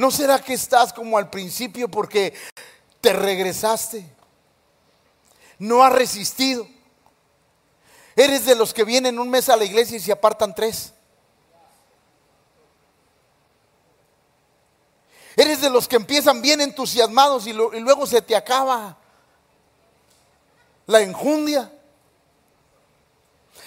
[0.00, 2.32] ¿No será que estás como al principio porque
[3.02, 4.02] te regresaste?
[5.58, 6.66] No has resistido.
[8.16, 10.94] Eres de los que vienen un mes a la iglesia y se apartan tres.
[15.36, 18.96] Eres de los que empiezan bien entusiasmados y, luego se te acaba
[20.86, 21.70] la enjundia.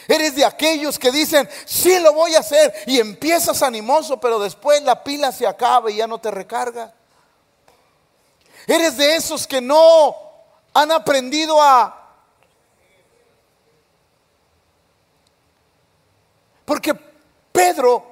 [0.08, 4.82] Eres de aquellos que dicen, sí lo voy a hacer y empiezas animoso, pero después
[4.84, 6.94] la pila se acaba y ya no te recarga.
[8.68, 10.16] Eres de esos que no
[10.74, 12.00] han aprendido a...
[16.66, 16.94] Porque
[17.52, 18.06] Pedro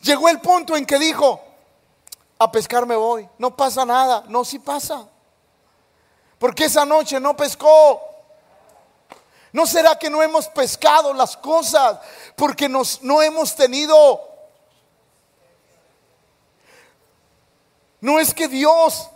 [0.00, 1.42] llegó el punto en que dijo,
[2.38, 5.08] a pescar me voy, no pasa nada, no, sí pasa.
[6.38, 8.00] Porque esa noche no pescó,
[9.52, 11.98] ¿No será que no hemos pescado las cosas
[12.36, 14.20] porque nos, no hemos tenido...
[18.00, 19.08] No es que Dios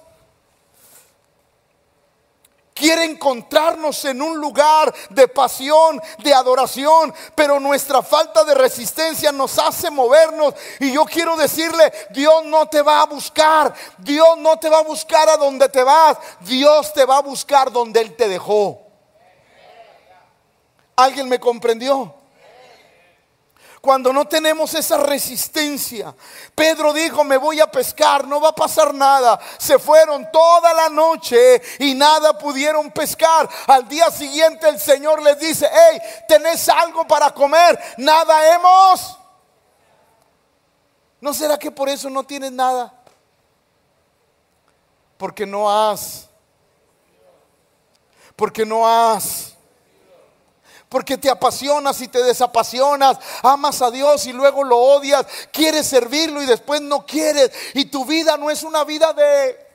[2.81, 9.59] quiere encontrarnos en un lugar de pasión, de adoración, pero nuestra falta de resistencia nos
[9.59, 10.55] hace movernos.
[10.81, 14.83] Y yo quiero decirle, Dios no te va a buscar, Dios no te va a
[14.83, 18.90] buscar a donde te vas, Dios te va a buscar donde Él te dejó.
[21.03, 22.15] ¿Alguien me comprendió?
[23.81, 26.15] Cuando no tenemos esa resistencia,
[26.55, 29.41] Pedro dijo, me voy a pescar, no va a pasar nada.
[29.59, 33.49] Se fueron toda la noche y nada pudieron pescar.
[33.67, 37.79] Al día siguiente el Señor les dice, hey, ¿tenés algo para comer?
[37.97, 39.19] Nada hemos.
[41.23, 42.93] ¿No será que por eso no tienes nada?
[45.17, 46.29] Porque no has.
[48.37, 49.50] Porque no has
[50.91, 56.43] porque te apasionas y te desapasionas, amas a Dios y luego lo odias, quieres servirlo
[56.43, 57.53] y después no quieres.
[57.75, 59.71] Y tu vida no es una vida de...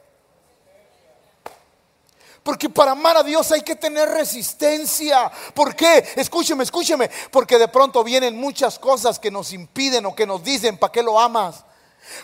[2.44, 5.32] Porque para amar a Dios hay que tener resistencia.
[5.54, 6.06] ¿Por qué?
[6.18, 7.10] Escúcheme, escúcheme.
[7.32, 11.02] Porque de pronto vienen muchas cosas que nos impiden o que nos dicen, ¿para qué
[11.02, 11.64] lo amas?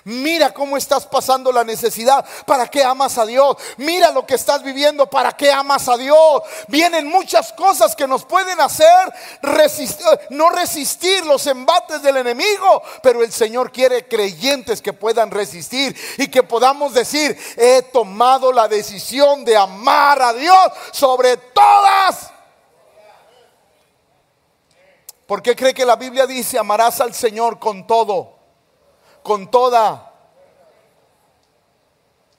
[0.04, 2.26] Mira cómo estás pasando la necesidad.
[2.46, 3.56] ¿Para qué amas a Dios?
[3.78, 5.10] Mira lo que estás viviendo.
[5.10, 6.41] ¿Para qué amas a Dios?
[6.67, 9.13] Vienen muchas cosas que nos pueden hacer
[10.30, 12.82] no resistir los embates del enemigo.
[13.02, 18.67] Pero el Señor quiere creyentes que puedan resistir y que podamos decir, he tomado la
[18.67, 22.32] decisión de amar a Dios sobre todas
[25.32, 28.40] ¿Por qué cree que la Biblia dice amarás al Señor con todo?
[29.24, 30.14] Con toda,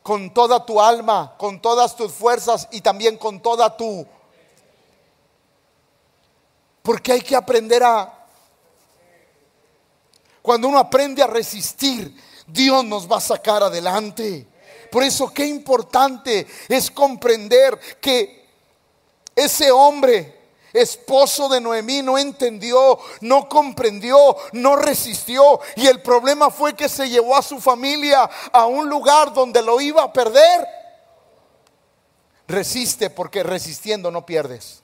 [0.02, 4.06] con toda tu alma, con todas tus fuerzas y también con toda tu...
[6.82, 8.26] Porque hay que aprender a...
[10.42, 12.16] Cuando uno aprende a resistir,
[12.46, 14.46] Dios nos va a sacar adelante.
[14.90, 18.42] Por eso qué importante es comprender que
[19.34, 20.41] ese hombre
[20.72, 25.60] esposo de Noemí no entendió, no comprendió, no resistió.
[25.76, 29.80] Y el problema fue que se llevó a su familia a un lugar donde lo
[29.80, 30.66] iba a perder.
[32.48, 34.82] Resiste porque resistiendo no pierdes.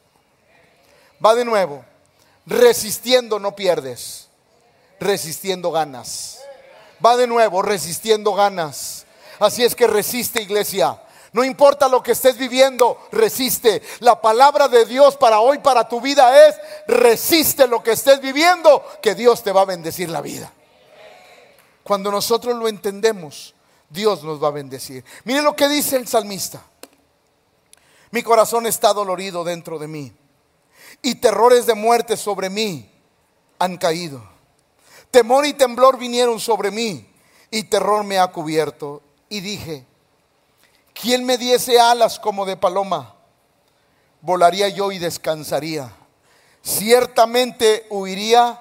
[1.25, 1.85] Va de nuevo.
[2.47, 4.29] Resistiendo no pierdes.
[5.01, 6.41] Resistiendo ganas.
[7.05, 9.07] Va de nuevo, resistiendo ganas.
[9.39, 11.01] Así es que resiste iglesia.
[11.33, 13.83] No importa lo que estés viviendo, resiste.
[14.01, 18.83] La palabra de Dios para hoy, para tu vida es, resiste lo que estés viviendo,
[19.03, 20.53] que Dios te va a bendecir la vida.
[21.83, 23.55] Cuando nosotros lo entendemos,
[23.89, 25.05] Dios nos va a bendecir.
[25.25, 26.63] Mire lo que dice el salmista.
[28.11, 30.13] Mi corazón está dolorido dentro de mí
[31.03, 32.91] y terrores de muerte sobre mí
[33.59, 34.23] han caído.
[35.11, 37.11] Temor y temblor vinieron sobre mí
[37.51, 39.03] y terror me ha cubierto.
[39.29, 39.87] Y dije,
[41.01, 43.15] ¿Quién me diese alas como de paloma?
[44.21, 45.93] Volaría yo y descansaría.
[46.61, 48.61] Ciertamente huiría,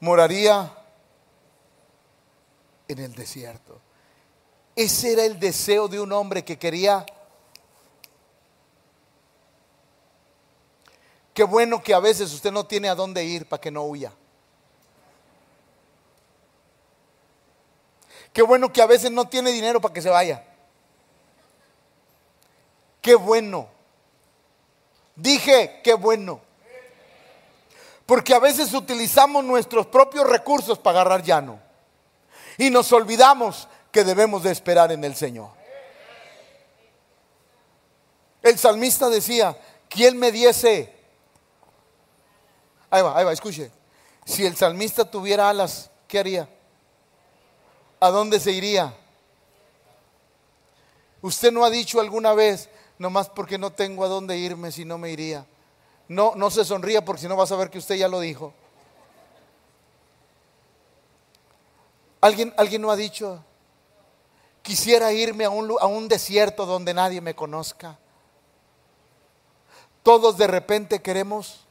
[0.00, 0.72] moraría
[2.88, 3.78] en el desierto.
[4.74, 7.04] Ese era el deseo de un hombre que quería.
[11.34, 14.12] Qué bueno que a veces usted no tiene a dónde ir para que no huya.
[18.32, 20.46] Qué bueno que a veces no tiene dinero para que se vaya.
[23.02, 23.68] Qué bueno.
[25.16, 26.40] Dije, qué bueno.
[28.06, 31.60] Porque a veces utilizamos nuestros propios recursos para agarrar llano.
[32.56, 35.50] Y nos olvidamos que debemos de esperar en el Señor.
[38.42, 39.56] El salmista decía,
[39.88, 40.94] ¿quién me diese?
[42.90, 43.70] Ahí va, ahí va, escuche.
[44.24, 46.48] Si el salmista tuviera alas, ¿qué haría?
[48.00, 48.94] ¿A dónde se iría?
[51.20, 52.68] Usted no ha dicho alguna vez,
[53.02, 55.44] nomás porque no tengo a dónde irme si no me iría.
[56.06, 58.54] No, no se sonría porque si no vas a ver que usted ya lo dijo.
[62.20, 63.44] ¿Alguien, alguien no ha dicho,
[64.62, 67.98] quisiera irme a un, a un desierto donde nadie me conozca?
[70.04, 71.64] Todos de repente queremos,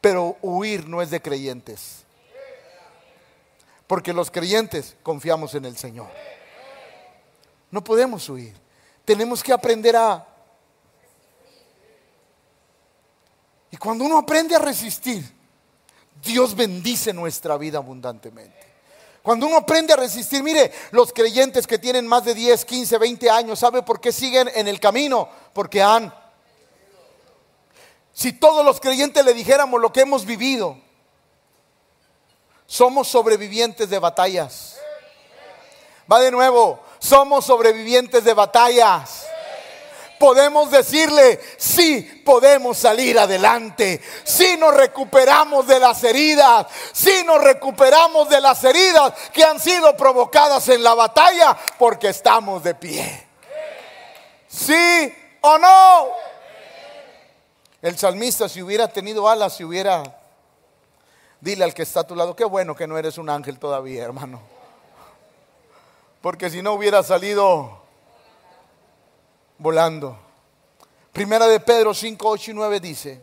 [0.00, 2.04] pero huir no es de creyentes.
[3.88, 6.08] Porque los creyentes confiamos en el Señor.
[7.72, 8.67] No podemos huir
[9.08, 10.22] tenemos que aprender a...
[13.70, 15.24] Y cuando uno aprende a resistir,
[16.22, 18.66] Dios bendice nuestra vida abundantemente.
[19.22, 23.30] Cuando uno aprende a resistir, mire, los creyentes que tienen más de 10, 15, 20
[23.30, 25.26] años, ¿sabe por qué siguen en el camino?
[25.54, 26.12] Porque han...
[28.12, 30.76] Si todos los creyentes le dijéramos lo que hemos vivido,
[32.66, 34.76] somos sobrevivientes de batallas.
[36.12, 39.26] Va de nuevo, somos sobrevivientes de batallas.
[40.18, 44.02] Podemos decirle, sí, podemos salir adelante.
[44.24, 49.96] Si nos recuperamos de las heridas, si nos recuperamos de las heridas que han sido
[49.96, 53.26] provocadas en la batalla, porque estamos de pie.
[54.48, 56.08] ¿Sí o no?
[57.80, 60.02] El salmista, si hubiera tenido alas, si hubiera...
[61.40, 64.02] Dile al que está a tu lado, qué bueno que no eres un ángel todavía,
[64.02, 64.57] hermano
[66.20, 67.82] porque si no hubiera salido
[69.58, 70.18] volando.
[71.12, 73.22] Primera de Pedro 5, 8 y 9 dice,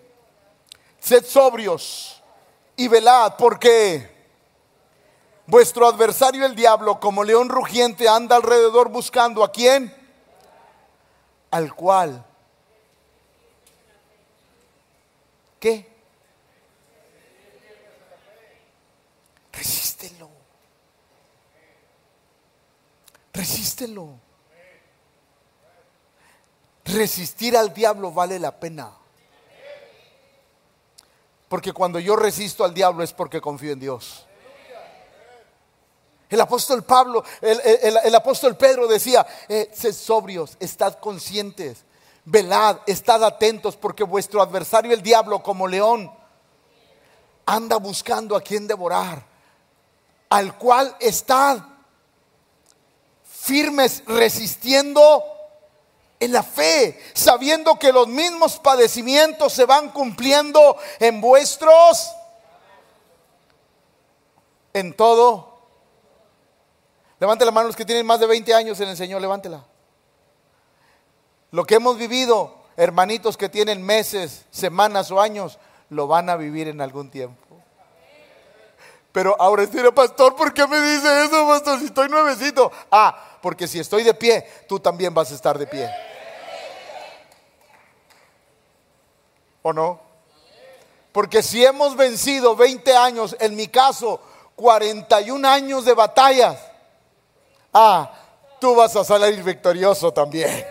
[0.99, 2.21] sed sobrios
[2.75, 4.13] y velad porque
[5.45, 9.95] vuestro adversario el diablo como león rugiente anda alrededor buscando a quién,
[11.51, 12.25] al cual,
[15.59, 15.87] ¿qué?
[19.53, 20.29] Resístelo.
[23.35, 24.19] Resístelo.
[26.85, 28.91] Resistir al diablo vale la pena.
[31.49, 34.25] Porque cuando yo resisto al diablo es porque confío en Dios.
[36.29, 41.83] El apóstol Pablo, el, apóstol Pedro decía, eh, sed sobrios, estad conscientes,
[42.25, 46.11] velad, estad atentos, porque vuestro adversario el diablo como león
[47.45, 49.23] anda buscando a quien devorar,
[50.29, 51.74] al cual estad
[53.45, 55.23] firmes resistiendo
[56.19, 62.11] en la fe, sabiendo que los mismos padecimientos se van cumpliendo en vuestros,
[64.73, 65.59] en todo.
[67.19, 69.63] Levante la mano los que tienen más de 20 años en el Señor, levántela.
[71.51, 76.67] Lo que hemos vivido, hermanitos que tienen meses, semanas o años, lo van a vivir
[76.67, 77.45] en algún tiempo.
[79.15, 81.79] Pero ahora estoy, pastor, ¿por qué me dice eso, pastor?
[81.79, 82.69] Si estoy nuevecito.
[82.91, 85.87] Ah, porque si estoy de pie, tú también vas a estar de pie.
[89.61, 89.99] ¿O no?
[91.11, 94.19] Porque si hemos vencido 20 años, en mi caso,
[94.55, 96.59] 41 años de batallas,
[97.71, 98.11] ah,
[98.59, 100.65] tú vas a salir victorioso también.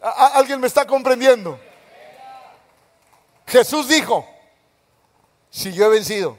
[0.00, 1.60] ¿Alguien me está comprendiendo?
[3.46, 4.26] Jesús dijo,
[5.48, 6.36] si yo he vencido,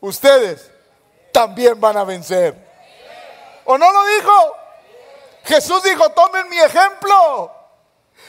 [0.00, 0.70] ustedes
[1.32, 2.67] también van a vencer.
[3.70, 4.56] ¿O no lo dijo?
[5.44, 7.54] Jesús dijo, tomen mi ejemplo.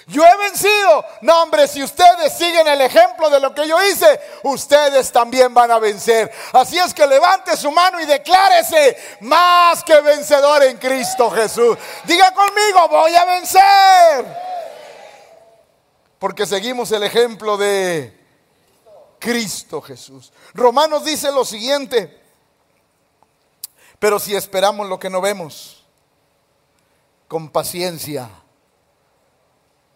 [0.08, 1.06] Yo he vencido.
[1.22, 5.72] No, hombre, si ustedes siguen el ejemplo de lo que yo hice, ustedes también van
[5.72, 6.30] a vencer.
[6.52, 11.78] Así es que levante su mano y declárese más que vencedor en Cristo Jesús.
[12.04, 14.26] Diga conmigo, voy a vencer.
[16.20, 18.14] Porque seguimos el ejemplo de
[19.20, 20.34] Cristo Jesús.
[20.54, 22.19] Romanos dice lo siguiente,
[24.00, 25.86] pero si esperamos lo que no vemos,
[27.28, 28.30] con paciencia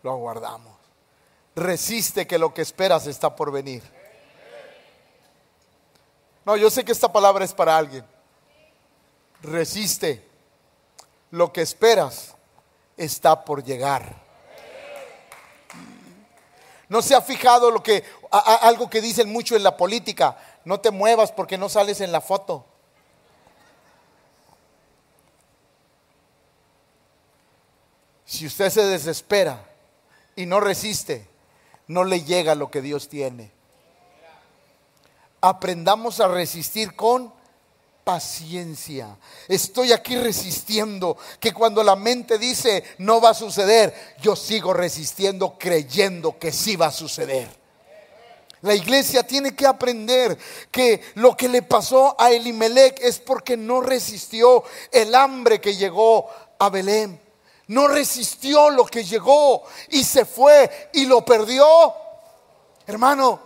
[0.04, 0.74] lo aguardamos.
[1.56, 3.82] Resiste que lo que esperas está por venir.
[6.46, 8.06] No, yo sé que esta palabra es para alguien.
[9.42, 10.28] Resiste.
[11.32, 12.36] Lo que esperas
[12.98, 14.22] está por llegar.
[16.90, 20.92] No se ha fijado lo que algo que dicen mucho en la política, no te
[20.92, 22.66] muevas porque no sales en la foto.
[28.34, 29.64] Si usted se desespera
[30.36, 31.28] y no resiste,
[31.86, 33.52] no le llega lo que Dios tiene.
[35.40, 37.32] Aprendamos a resistir con
[38.04, 39.16] paciencia.
[39.48, 45.56] Estoy aquí resistiendo, que cuando la mente dice no va a suceder, yo sigo resistiendo
[45.60, 47.48] creyendo que sí va a suceder.
[48.62, 50.36] La iglesia tiene que aprender
[50.72, 56.28] que lo que le pasó a Elimelech es porque no resistió el hambre que llegó
[56.58, 57.23] a Belén.
[57.68, 61.94] No resistió lo que llegó y se fue y lo perdió.
[62.86, 63.40] Hermano,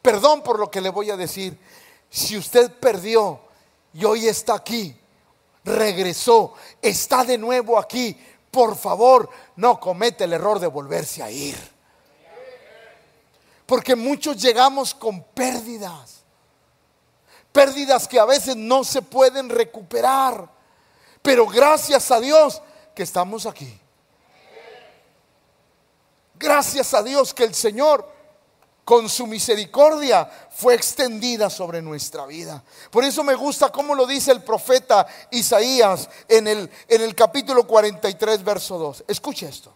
[0.00, 1.58] perdón por lo que le voy a decir.
[2.08, 3.40] Si usted perdió
[3.92, 4.96] y hoy está aquí,
[5.64, 8.16] regresó, está de nuevo aquí,
[8.50, 11.56] por favor, no comete el error de volverse a ir.
[13.66, 16.22] Porque muchos llegamos con pérdidas.
[17.52, 20.48] Pérdidas que a veces no se pueden recuperar.
[21.20, 22.62] Pero gracias a Dios
[22.98, 23.80] que estamos aquí.
[26.34, 28.04] Gracias a Dios que el Señor
[28.84, 32.60] con su misericordia fue extendida sobre nuestra vida.
[32.90, 37.68] Por eso me gusta cómo lo dice el profeta Isaías en el, en el capítulo
[37.68, 39.04] 43, verso 2.
[39.06, 39.72] Escuche esto.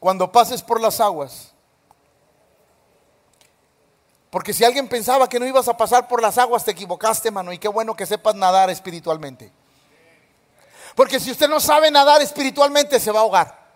[0.00, 1.52] Cuando pases por las aguas,
[4.30, 7.52] porque si alguien pensaba que no ibas a pasar por las aguas, te equivocaste, mano,
[7.52, 9.52] y qué bueno que sepas nadar espiritualmente.
[10.96, 13.66] Porque si usted no sabe nadar espiritualmente, se va a ahogar.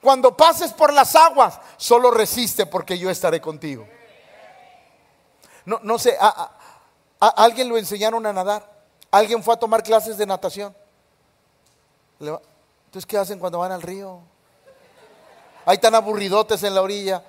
[0.00, 3.86] Cuando pases por las aguas, solo resiste porque yo estaré contigo.
[5.64, 6.52] No, no sé, a,
[7.18, 8.72] alguien lo enseñaron a nadar?
[9.10, 10.74] ¿Alguien fue a tomar clases de natación?
[12.20, 14.20] Entonces, ¿qué hacen cuando van al río?
[15.66, 17.24] Hay tan aburridotes en la orilla.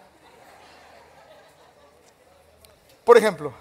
[3.03, 3.51] Por ejemplo,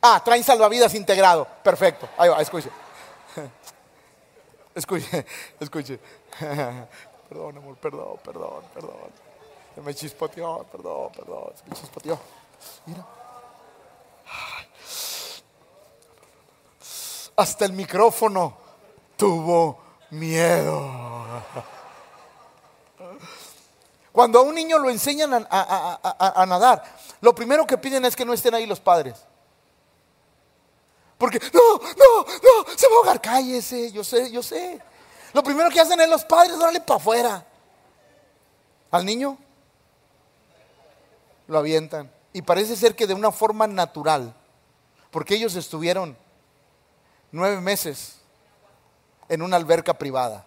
[0.00, 1.44] ah, traen salvavidas integrado.
[1.64, 2.08] Perfecto.
[2.16, 2.70] Ahí va, escuche.
[4.78, 5.26] Escuche,
[5.60, 5.98] escuche.
[7.28, 9.10] Perdón, amor, perdón, perdón, perdón.
[9.74, 12.18] Se me chispoteó, perdón, perdón, se me chispoteó.
[12.86, 13.04] Mira.
[17.36, 18.56] Hasta el micrófono
[19.16, 19.78] tuvo
[20.10, 20.90] miedo.
[24.12, 25.98] Cuando a un niño lo enseñan a,
[26.34, 26.82] a, nadar,
[27.20, 29.22] lo primero que piden es que no estén ahí los padres.
[31.18, 34.80] Porque, no, no, no, se va a ahogar, cállese, yo sé, yo sé.
[35.32, 37.46] Lo primero que hacen es los padres, darle para afuera.
[38.92, 39.36] Al niño
[41.48, 42.10] lo avientan.
[42.32, 44.32] Y parece ser que de una forma natural,
[45.10, 46.16] porque ellos estuvieron
[47.32, 48.20] nueve meses
[49.28, 50.46] en una alberca privada.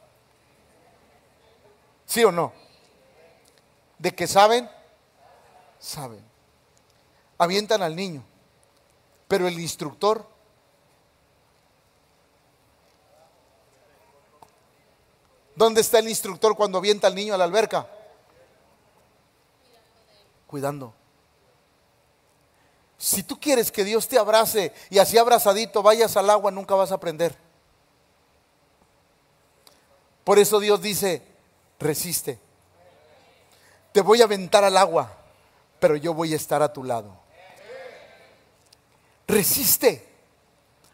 [2.05, 2.53] ¿Sí o no?
[3.99, 4.69] ¿De que saben?
[5.79, 6.23] Saben.
[7.37, 8.23] Avientan al niño.
[9.27, 10.30] Pero el instructor
[15.61, 17.85] ¿Dónde está el instructor cuando avienta al niño a la alberca?
[20.47, 20.91] Cuidando.
[22.97, 26.91] Si tú quieres que Dios te abrace y así abrazadito vayas al agua, nunca vas
[26.91, 27.37] a aprender.
[30.23, 31.21] Por eso Dios dice,
[31.77, 32.39] resiste.
[33.91, 35.15] Te voy a aventar al agua,
[35.79, 37.15] pero yo voy a estar a tu lado.
[39.27, 40.09] Resiste,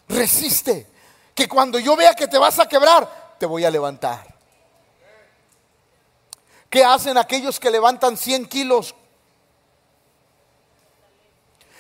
[0.09, 0.88] resiste.
[1.34, 4.36] Que cuando yo vea que te vas a quebrar, te voy a levantar.
[6.70, 8.93] ¿Qué hacen aquellos que levantan 100 kilos?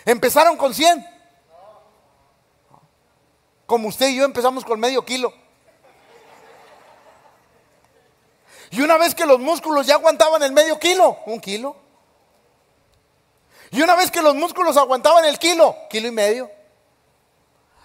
[0.05, 1.05] Empezaron con 100.
[3.65, 5.33] Como usted y yo empezamos con medio kilo.
[8.71, 11.75] Y una vez que los músculos ya aguantaban el medio kilo, un kilo.
[13.71, 16.49] Y una vez que los músculos aguantaban el kilo, kilo y medio.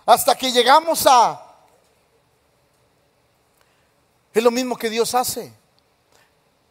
[0.07, 1.48] Hasta que llegamos a...
[4.32, 5.53] Es lo mismo que Dios hace.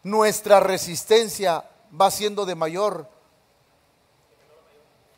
[0.04, 1.64] Nuestra resistencia
[2.00, 3.08] va siendo de mayor.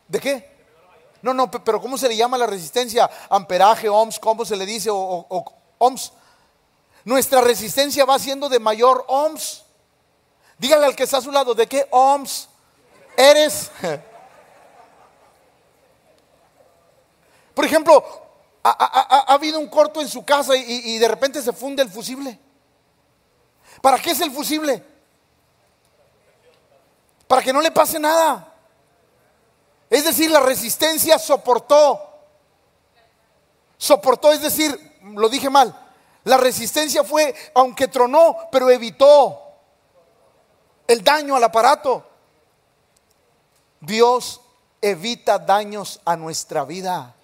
[0.07, 0.53] ¿De qué?
[1.21, 3.09] No, no, pero ¿cómo se le llama la resistencia?
[3.29, 4.89] Amperaje, ohms, ¿cómo se le dice?
[4.91, 5.25] O,
[5.77, 6.11] ohms
[7.05, 9.63] nuestra resistencia va siendo de mayor ohms.
[10.57, 12.47] Dígale al que está a su lado, ¿de qué ohms
[13.17, 13.69] eres?
[17.53, 18.03] Por ejemplo,
[18.63, 22.39] ha, habido un corto en su casa y, y de repente se funde el fusible.
[23.83, 24.81] ¿Para qué es el fusible?
[27.27, 28.53] Para que no le pase nada.
[29.89, 31.99] Es decir, la resistencia soportó.
[33.77, 35.77] Soportó, es decir, lo dije mal,
[36.23, 39.51] la resistencia fue, aunque tronó, pero evitó
[40.87, 42.07] el daño al aparato.
[43.81, 44.39] Dios
[44.81, 47.15] evita daños a nuestra vida.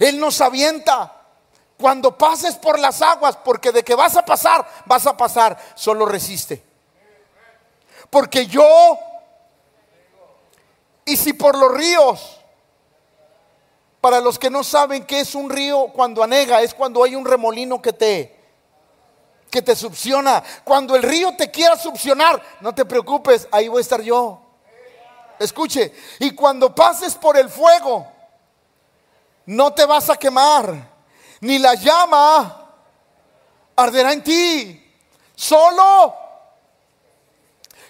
[0.00, 1.25] Él nos avienta.
[1.78, 6.06] Cuando pases por las aguas, porque de que vas a pasar, vas a pasar, solo
[6.06, 6.62] resiste.
[8.08, 8.98] Porque yo,
[11.04, 12.40] y si por los ríos,
[14.00, 17.24] para los que no saben qué es un río cuando anega, es cuando hay un
[17.24, 18.36] remolino que te
[19.50, 20.42] que te succiona.
[20.64, 24.40] Cuando el río te quiera succionar, no te preocupes, ahí voy a estar yo.
[25.38, 28.06] Escuche, y cuando pases por el fuego,
[29.46, 30.95] no te vas a quemar,
[31.40, 32.70] ni la llama
[33.76, 34.82] arderá en ti.
[35.34, 36.14] Solo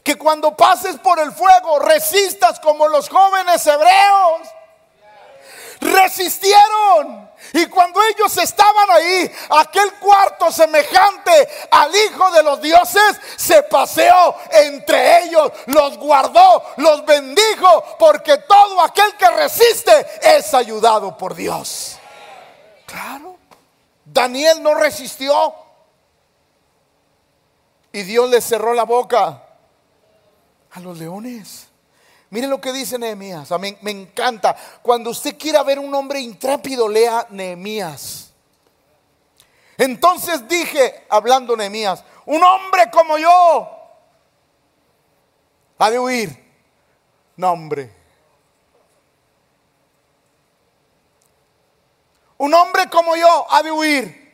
[0.02, 4.48] que cuando pases por el fuego resistas como los jóvenes hebreos
[5.80, 7.26] resistieron.
[7.52, 14.36] Y cuando ellos estaban ahí, aquel cuarto semejante al Hijo de los dioses se paseó
[14.50, 21.98] entre ellos, los guardó, los bendijo, porque todo aquel que resiste es ayudado por Dios.
[22.86, 23.35] Claro,
[24.06, 25.52] Daniel no resistió
[27.92, 29.42] y Dios le cerró la boca
[30.70, 31.66] a los leones.
[32.30, 33.50] Mire lo que dice Nehemías.
[33.58, 34.56] Me, me encanta.
[34.80, 38.32] Cuando usted quiera ver un hombre intrépido, lea Nehemías.
[39.76, 43.68] Entonces dije, hablando Nehemías, un hombre como yo
[45.78, 46.46] ha de huir.
[47.36, 48.05] No, hombre.
[52.38, 54.26] Un hombre como yo ha de huir.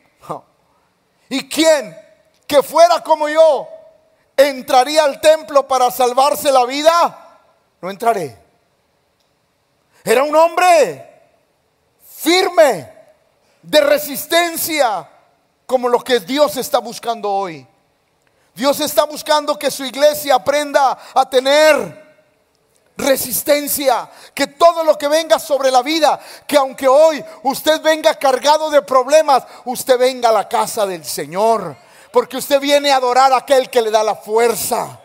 [1.29, 1.97] ¿Y quién
[2.45, 3.67] que fuera como yo
[4.35, 7.19] entraría al templo para salvarse la vida?
[7.83, 8.37] no entraré.
[10.05, 11.21] Era un hombre
[12.23, 12.93] firme,
[13.61, 15.09] de resistencia,
[15.65, 17.67] como lo que Dios está buscando hoy.
[18.55, 22.02] Dios está buscando que su iglesia aprenda a tener
[22.97, 28.69] resistencia, que todo lo que venga sobre la vida, que aunque hoy usted venga cargado
[28.69, 31.75] de problemas, usted venga a la casa del Señor,
[32.11, 34.99] porque usted viene a adorar a aquel que le da la fuerza.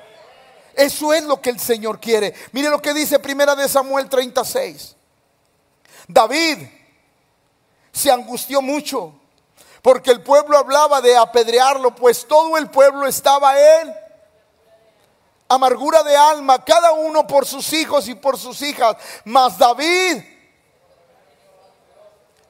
[0.74, 2.34] Eso es lo que el Señor quiere.
[2.52, 4.94] Mire lo que dice Primera de Samuel 36.
[6.06, 6.58] David
[7.90, 9.12] se angustió mucho
[9.82, 13.94] porque el pueblo hablaba de apedrearlo, pues todo el pueblo estaba en
[15.48, 18.96] amargura de alma, cada uno por sus hijos y por sus hijas.
[19.24, 20.22] Mas David,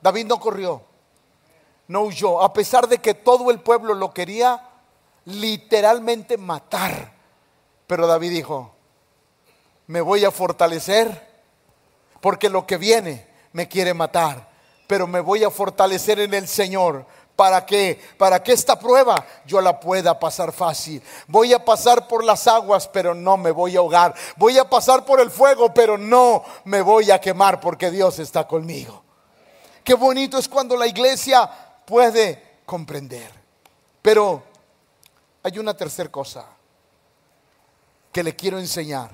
[0.01, 0.83] David no corrió,
[1.87, 4.69] no huyó, a pesar de que todo el pueblo lo quería
[5.25, 7.13] literalmente matar.
[7.87, 8.75] Pero David dijo,
[9.87, 11.27] me voy a fortalecer
[12.21, 14.49] porque lo que viene me quiere matar,
[14.87, 17.07] pero me voy a fortalecer en el Señor.
[17.39, 21.01] ¿Para que Para que esta prueba yo la pueda pasar fácil.
[21.29, 24.13] Voy a pasar por las aguas, pero no me voy a ahogar.
[24.35, 28.49] Voy a pasar por el fuego, pero no me voy a quemar porque Dios está
[28.49, 29.05] conmigo.
[29.85, 31.49] Qué bonito es cuando la iglesia
[31.87, 33.31] puede comprender.
[34.03, 34.43] Pero
[35.45, 36.45] hay una tercera cosa
[38.11, 39.13] que le quiero enseñar.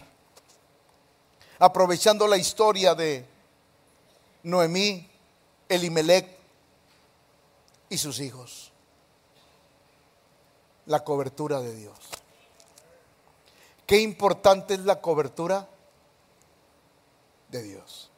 [1.59, 3.27] Aprovechando la historia de
[4.45, 5.11] Noemí,
[5.69, 6.34] Elimelech
[7.89, 8.73] y sus hijos.
[10.87, 11.99] La cobertura de Dios.
[13.87, 15.69] Qué importante es la cobertura
[17.49, 18.11] de Dios.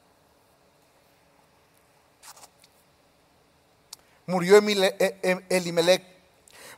[4.27, 6.03] Murió e, e, Elimelech.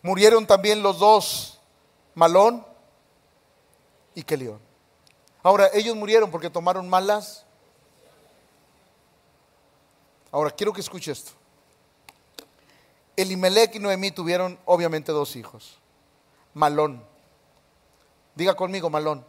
[0.02, 1.58] Murieron también los dos,
[2.14, 2.64] Malón
[4.14, 4.60] y Kelión.
[5.42, 7.46] Ahora, ellos murieron porque tomaron malas.
[10.30, 11.37] Ahora, quiero que escuche esto.
[13.22, 15.78] Elimelech y Noemí tuvieron obviamente dos hijos.
[16.54, 17.04] Malón.
[18.34, 19.24] Diga conmigo, Malón.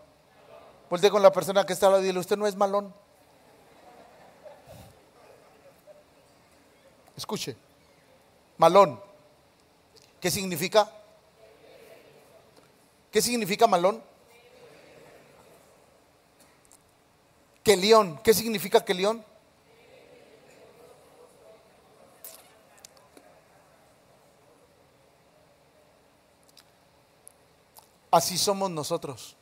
[0.89, 2.93] Volte con la persona que está al lado y dile, usted no es Malón.
[7.17, 7.57] Escuche.
[8.57, 9.01] Malón.
[10.19, 10.91] ¿Qué significa?
[13.11, 14.03] ¿Qué significa malón?
[17.63, 18.19] Que león.
[18.23, 18.93] ¿Qué significa que
[28.11, 29.35] Así somos nosotros.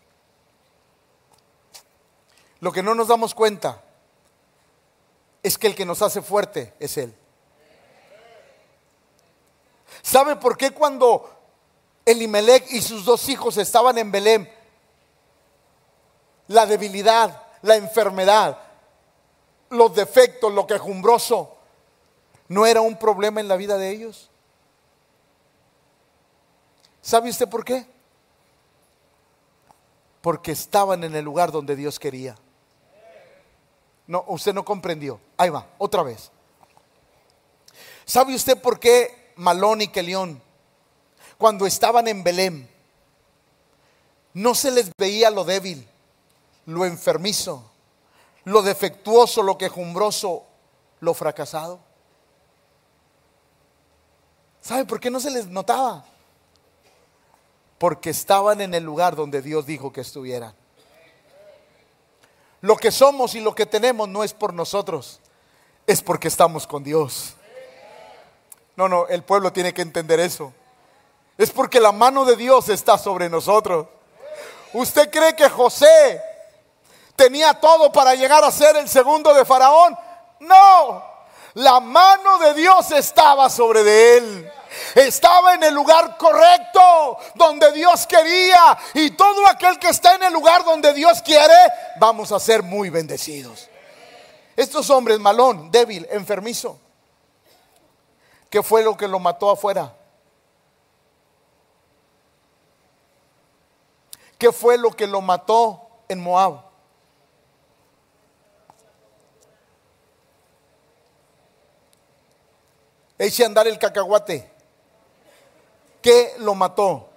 [2.59, 3.84] Lo que no nos damos cuenta
[5.43, 7.15] es que el que nos hace fuerte es Él.
[10.01, 11.30] ¿Sabe por qué cuando
[12.05, 14.51] Elimelech y sus dos hijos estaban en Belén,
[16.47, 18.57] la debilidad, la enfermedad,
[19.70, 21.55] los defectos, lo quejumbroso,
[22.47, 24.30] no era un problema en la vida de ellos?
[27.01, 27.96] ¿Sabe usted por qué?
[30.22, 32.36] Porque estaban en el lugar donde Dios quería.
[34.07, 35.20] No, usted no comprendió.
[35.38, 36.32] Ahí va, otra vez.
[38.05, 40.41] ¿Sabe usted por qué Malón y Kelión,
[41.38, 42.68] cuando estaban en Belén,
[44.34, 45.88] no se les veía lo débil,
[46.65, 47.63] lo enfermizo,
[48.43, 50.43] lo defectuoso, lo quejumbroso,
[50.99, 51.80] lo fracasado.
[54.61, 56.03] ¿Sabe por qué no se les notaba?
[57.78, 60.53] Porque estaban en el lugar donde Dios dijo que estuvieran.
[62.61, 65.19] Lo que somos y lo que tenemos no es por nosotros,
[65.86, 67.36] es porque estamos con Dios.
[68.75, 70.53] No, no, el pueblo tiene que entender eso.
[71.38, 73.88] Es porque la mano de Dios está sobre nosotros.
[74.73, 76.21] ¿Usted cree que José
[77.15, 79.97] tenía todo para llegar a ser el segundo de Faraón?
[80.39, 81.03] No,
[81.58, 84.51] la mano de Dios estaba sobre de él.
[84.93, 88.78] Estaba en el lugar correcto, donde Dios quería.
[88.93, 91.55] Y todo aquel que está en el lugar donde Dios quiere,
[91.99, 93.70] vamos a ser muy bendecidos.
[94.55, 96.80] Estos hombres, malón, débil, enfermizo,
[98.49, 99.93] ¿Qué fue lo que lo mató afuera?
[104.38, 106.66] ¿Qué fue lo que lo mató en Moab?
[113.18, 114.51] Eche a andar el cacahuate.
[116.01, 117.09] ¿Qué lo mató?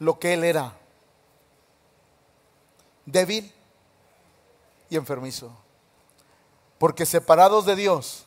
[0.00, 0.72] Lo que él era.
[3.06, 3.52] Débil
[4.90, 5.52] y enfermizo.
[6.78, 8.26] Porque separados de Dios,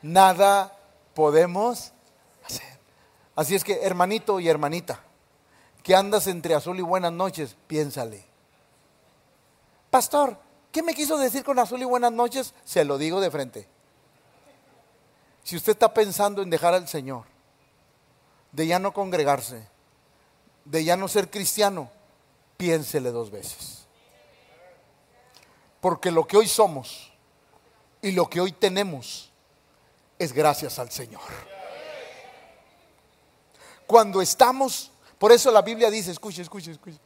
[0.00, 0.76] nada
[1.14, 1.92] podemos
[2.44, 2.78] hacer.
[3.34, 5.00] Así es que, hermanito y hermanita,
[5.82, 8.24] que andas entre azul y buenas noches, piénsale.
[9.90, 10.38] Pastor,
[10.70, 12.54] ¿qué me quiso decir con azul y buenas noches?
[12.64, 13.73] Se lo digo de frente.
[15.44, 17.24] Si usted está pensando en dejar al Señor,
[18.50, 19.68] de ya no congregarse,
[20.64, 21.90] de ya no ser cristiano,
[22.56, 23.86] piénsele dos veces.
[25.80, 27.12] Porque lo que hoy somos
[28.00, 29.30] y lo que hoy tenemos
[30.18, 31.20] es gracias al Señor.
[33.86, 36.98] Cuando estamos, por eso la Biblia dice, escuche, escuche, escuche,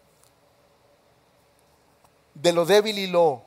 [2.35, 3.43] de lo débil y lo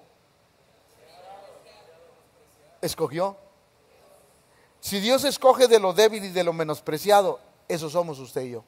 [2.82, 3.38] escogió.
[4.82, 8.64] Si Dios escoge de lo débil y de lo menospreciado, eso somos usted y yo.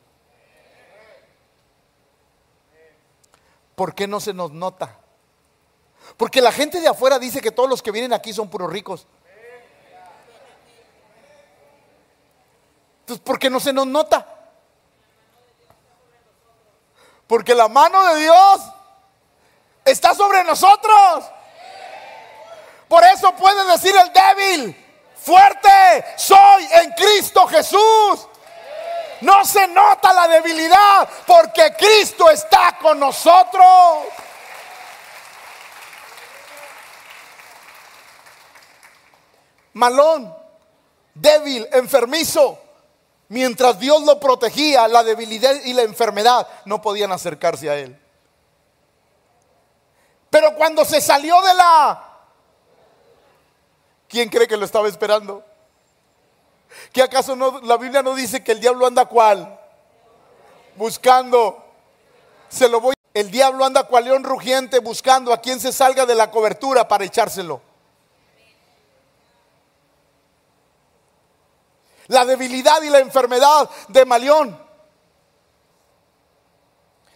[3.75, 4.99] ¿Por qué no se nos nota?
[6.15, 9.07] Porque la gente de afuera dice que todos los que vienen aquí son puros ricos.
[12.99, 14.25] Entonces, ¿por qué no se nos nota?
[17.25, 18.61] Porque la mano de Dios
[19.83, 21.25] está sobre nosotros.
[22.87, 24.82] Por eso puede decir el débil,
[25.23, 28.27] fuerte soy en Cristo Jesús.
[29.21, 34.07] No se nota la debilidad porque Cristo está con nosotros.
[39.73, 40.35] Malón,
[41.15, 42.59] débil, enfermizo,
[43.29, 47.99] mientras Dios lo protegía, la debilidad y la enfermedad no podían acercarse a él.
[50.29, 52.12] Pero cuando se salió de la...
[54.13, 55.43] ¿Quién cree que lo estaba esperando?
[56.91, 59.59] ¿Que acaso no, la Biblia no dice que el diablo anda cual?
[60.75, 61.65] Buscando.
[62.47, 62.93] Se lo voy.
[63.11, 67.05] El diablo anda cual león rugiente buscando a quien se salga de la cobertura para
[67.05, 67.59] echárselo.
[72.05, 74.63] La debilidad y la enfermedad de Malión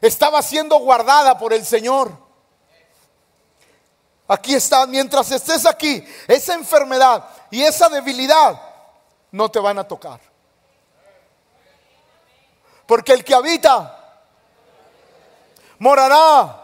[0.02, 2.27] estaba siendo guardada por el Señor.
[4.28, 8.62] Aquí está, mientras estés aquí, esa enfermedad y esa debilidad
[9.32, 10.20] no te van a tocar.
[12.86, 13.94] Porque el que habita
[15.80, 16.64] morará.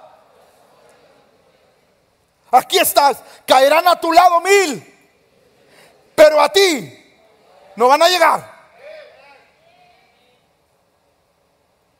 [2.51, 5.22] Aquí estás, caerán a tu lado mil,
[6.14, 6.99] pero a ti
[7.76, 8.53] no van a llegar.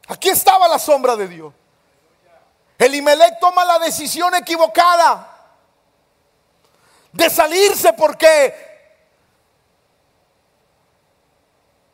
[0.10, 1.54] Aquí estaba la sombra de Dios.
[2.78, 5.33] Elimelech toma la decisión equivocada
[7.14, 8.54] de salirse porque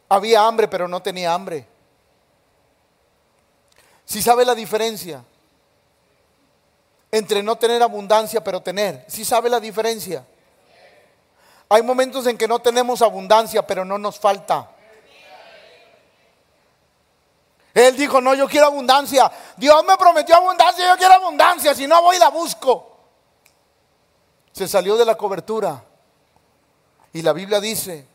[0.07, 1.67] había hambre, pero no tenía hambre.
[4.05, 5.23] Si sabe la diferencia
[7.11, 9.05] entre no tener abundancia, pero tener.
[9.07, 10.25] Si sabe la diferencia.
[11.67, 14.71] Hay momentos en que no tenemos abundancia, pero no nos falta.
[17.73, 19.31] Él dijo, no, yo quiero abundancia.
[19.57, 22.88] Dios me prometió abundancia, yo quiero abundancia, si no voy la busco.
[24.51, 25.83] Se salió de la cobertura
[27.13, 28.07] y la Biblia dice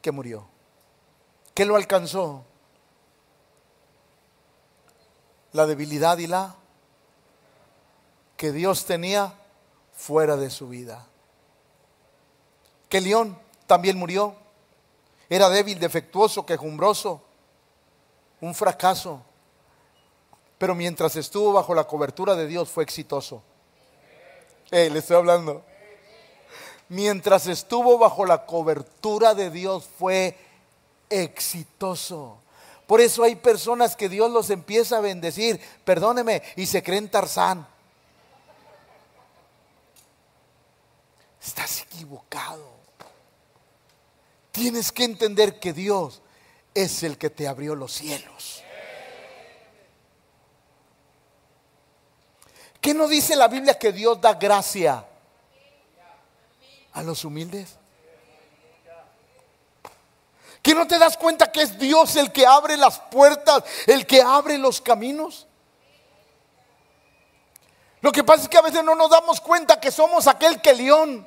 [0.00, 0.46] que murió.
[1.54, 2.44] ¿Qué lo alcanzó?
[5.52, 6.54] La debilidad y la
[8.36, 9.34] que Dios tenía
[9.92, 11.08] fuera de su vida
[12.88, 14.34] que León también murió.
[15.28, 17.20] Era débil, defectuoso, quejumbroso,
[18.40, 19.20] un fracaso.
[20.56, 23.42] Pero mientras estuvo bajo la cobertura de Dios fue exitoso.
[24.70, 25.64] Le estoy hablando.
[26.88, 30.36] Mientras estuvo bajo la cobertura de Dios fue
[31.10, 32.38] exitoso.
[32.86, 37.66] Por eso hay personas que Dios los empieza a bendecir, perdóneme, y se creen Tarzán.
[41.42, 42.78] Estás equivocado.
[44.52, 46.22] Tienes que entender que Dios
[46.74, 48.62] es el que te abrió los cielos.
[52.80, 55.04] ¿Qué no dice la Biblia que Dios da gracia
[56.92, 57.76] a los humildes?
[60.62, 64.22] ¿Que no te das cuenta que es Dios el que abre las puertas, el que
[64.22, 65.46] abre los caminos?
[68.00, 70.74] Lo que pasa es que a veces no nos damos cuenta que somos aquel que
[70.74, 71.26] león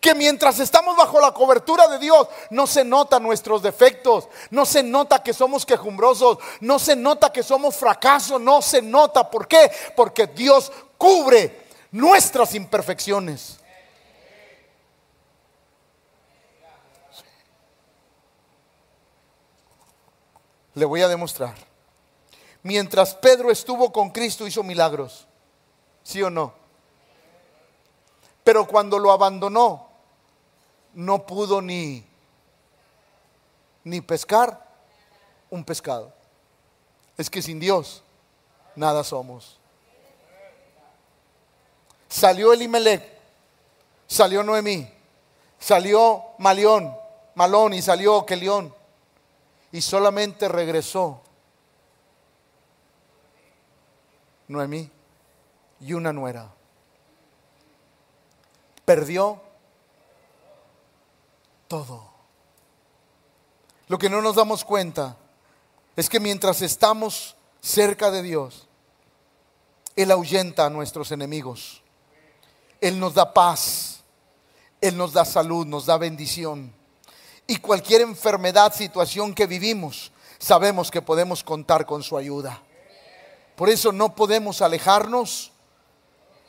[0.00, 4.82] que mientras estamos bajo la cobertura de Dios, no se nota nuestros defectos, no se
[4.82, 9.30] nota que somos quejumbrosos, no se nota que somos fracasos, no se nota.
[9.30, 9.70] ¿Por qué?
[9.96, 13.58] Porque Dios cubre nuestras imperfecciones.
[20.74, 21.54] Le voy a demostrar.
[22.62, 25.26] Mientras Pedro estuvo con Cristo hizo milagros.
[26.02, 26.59] ¿Sí o no?
[28.50, 29.86] Pero cuando lo abandonó,
[30.94, 32.04] no pudo ni,
[33.84, 34.66] ni pescar
[35.50, 36.12] un pescado.
[37.16, 38.02] Es que sin Dios
[38.74, 39.56] nada somos.
[42.08, 43.08] Salió Elimelech,
[44.08, 44.92] salió Noemí,
[45.60, 46.92] salió Malión,
[47.36, 48.74] Malón y salió Kelión.
[49.70, 51.20] Y solamente regresó
[54.48, 54.90] Noemí
[55.82, 56.50] y una nuera.
[58.90, 59.40] Perdió
[61.68, 62.10] todo.
[63.86, 65.16] Lo que no nos damos cuenta
[65.94, 68.66] es que mientras estamos cerca de Dios,
[69.94, 71.84] Él ahuyenta a nuestros enemigos.
[72.80, 74.00] Él nos da paz,
[74.80, 76.74] Él nos da salud, nos da bendición.
[77.46, 80.10] Y cualquier enfermedad, situación que vivimos,
[80.40, 82.60] sabemos que podemos contar con su ayuda.
[83.54, 85.52] Por eso no podemos alejarnos.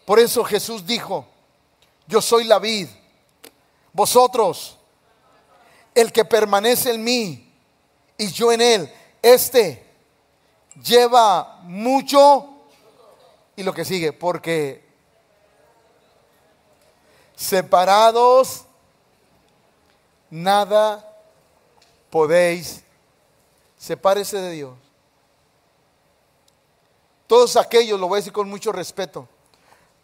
[0.06, 1.28] Por eso Jesús dijo,
[2.12, 2.90] yo soy la vid,
[3.94, 4.78] vosotros
[5.96, 7.54] el que permanece en mí
[8.18, 9.90] y yo en él, este
[10.84, 12.50] lleva mucho
[13.56, 14.86] y lo que sigue, porque
[17.34, 18.66] separados
[20.30, 21.18] nada
[22.10, 22.84] podéis,
[23.78, 24.74] sepárese de Dios.
[27.26, 29.30] Todos aquellos, lo voy a decir con mucho respeto,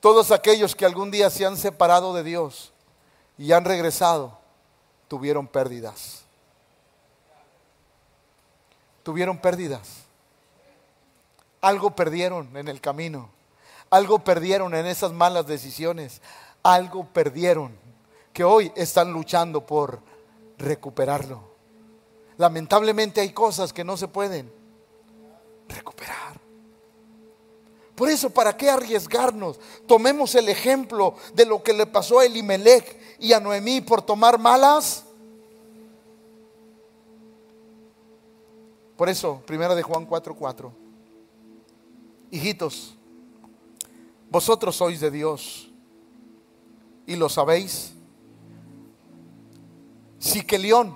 [0.07, 2.71] todos aquellos que algún día se han separado de Dios
[3.37, 4.39] y han regresado,
[5.09, 6.23] tuvieron pérdidas.
[9.03, 10.05] tuvieron pérdidas.
[11.59, 13.29] Algo perdieron en el camino.
[13.89, 16.21] Algo perdieron en esas malas decisiones.
[16.63, 17.77] Algo perdieron
[18.31, 19.99] que hoy están luchando por
[20.57, 21.41] recuperarlo.
[22.37, 24.49] Lamentablemente hay cosas que no se pueden
[25.67, 26.26] recuperar.
[27.97, 29.59] Por eso, ¿para qué arriesgarnos?
[29.87, 34.37] Tomemos el ejemplo de lo que le pasó a Elimelech y a Noemí por tomar
[34.37, 35.03] malas.
[38.95, 40.71] Por eso, primera de Juan 4:4.
[42.29, 42.95] Hijitos,
[44.29, 45.71] vosotros sois de Dios
[47.07, 47.93] y lo sabéis.
[50.19, 50.95] Si que León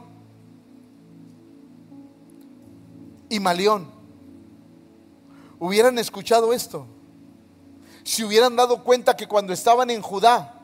[3.28, 3.90] y Malión
[5.58, 6.88] hubieran escuchado esto,
[8.04, 10.62] si hubieran dado cuenta que cuando estaban en Judá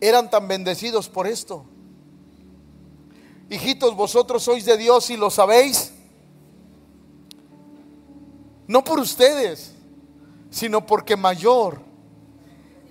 [0.00, 1.64] eran tan bendecidos por esto.
[3.50, 5.92] Hijitos, vosotros sois de Dios y lo sabéis.
[8.66, 9.72] No por ustedes,
[10.50, 11.80] sino porque mayor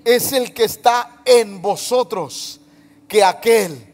[0.03, 2.59] es el que está en vosotros
[3.07, 3.93] que aquel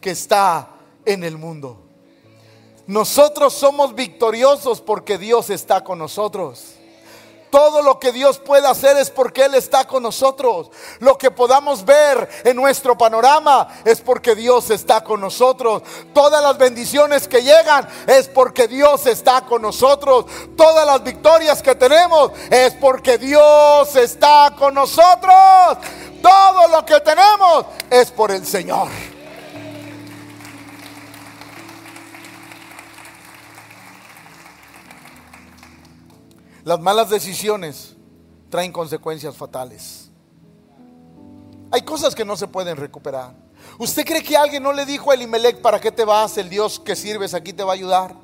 [0.00, 0.70] que está
[1.04, 1.78] en el mundo.
[2.86, 6.74] Nosotros somos victoriosos porque Dios está con nosotros.
[7.50, 10.70] Todo lo que Dios puede hacer es porque Él está con nosotros.
[11.00, 15.82] Lo que podamos ver en nuestro panorama es porque Dios está con nosotros.
[16.14, 20.26] Todas las bendiciones que llegan es porque Dios está con nosotros.
[20.56, 25.78] Todas las victorias que tenemos es porque Dios está con nosotros.
[26.22, 28.88] Todo lo que tenemos es por el Señor.
[36.64, 37.96] Las malas decisiones
[38.48, 40.10] traen consecuencias fatales.
[41.70, 43.34] Hay cosas que no se pueden recuperar.
[43.78, 46.36] ¿Usted cree que alguien no le dijo a Elimelech para qué te vas?
[46.36, 48.14] El Dios que sirves aquí te va a ayudar.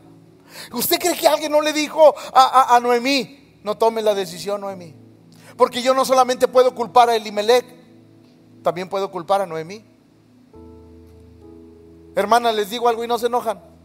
[0.72, 4.94] ¿Usted cree que alguien no le dijo a, a Noemí, no tome la decisión, Noemí?
[5.56, 7.64] Porque yo no solamente puedo culpar a Elimelech,
[8.62, 9.84] también puedo culpar a Noemí.
[12.14, 13.75] Hermana, les digo algo y no se enojan.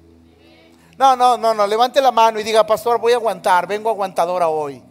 [0.97, 4.47] No, no, no, no, levante la mano y diga, pastor, voy a aguantar, vengo aguantadora
[4.47, 4.83] hoy.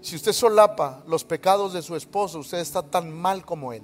[0.00, 3.82] Si usted solapa los pecados de su esposo, usted está tan mal como él.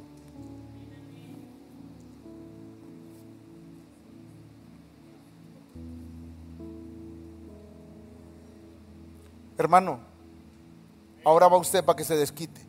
[9.57, 10.01] Hermano,
[11.24, 12.61] ahora va usted para que se desquite.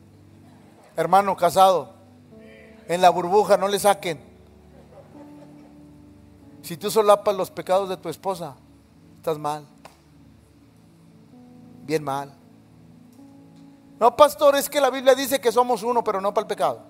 [0.95, 1.93] Hermano casado,
[2.87, 4.30] en la burbuja no le saquen.
[6.71, 8.55] Si tú solapas los pecados de tu esposa,
[9.17, 9.65] estás mal.
[11.83, 12.33] Bien mal.
[13.99, 16.81] No, pastor, es que la Biblia dice que somos uno, pero no para el pecado.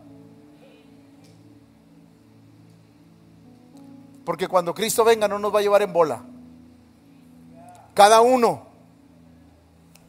[4.23, 6.21] Porque cuando Cristo venga no nos va a llevar en bola.
[7.95, 8.61] Cada uno,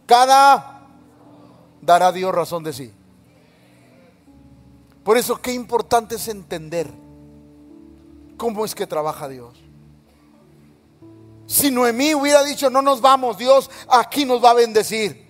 [0.04, 0.82] cada
[1.80, 2.92] dará a Dios razón de sí.
[5.02, 6.92] Por eso qué importante es entender
[8.36, 9.61] cómo es que trabaja Dios.
[11.52, 15.22] Si Noemí hubiera dicho, no nos vamos, Dios aquí nos va a bendecir.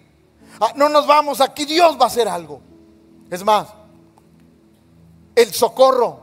[0.61, 2.61] Ah, no nos vamos, aquí Dios va a hacer algo.
[3.29, 3.75] Es más,
[5.35, 6.21] el socorro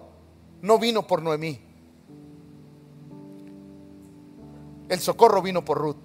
[0.62, 1.60] no vino por Noemí.
[4.88, 5.98] El socorro vino por Ruth.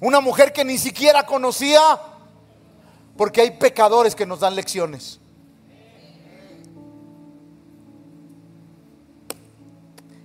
[0.00, 2.00] Una mujer que ni siquiera conocía,
[3.18, 5.20] porque hay pecadores que nos dan lecciones.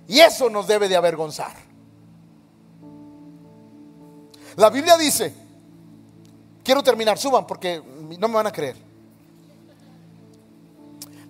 [0.08, 1.69] Y eso nos debe de avergonzar.
[4.60, 5.32] La Biblia dice,
[6.62, 7.82] quiero terminar, suban porque
[8.18, 8.76] no me van a creer.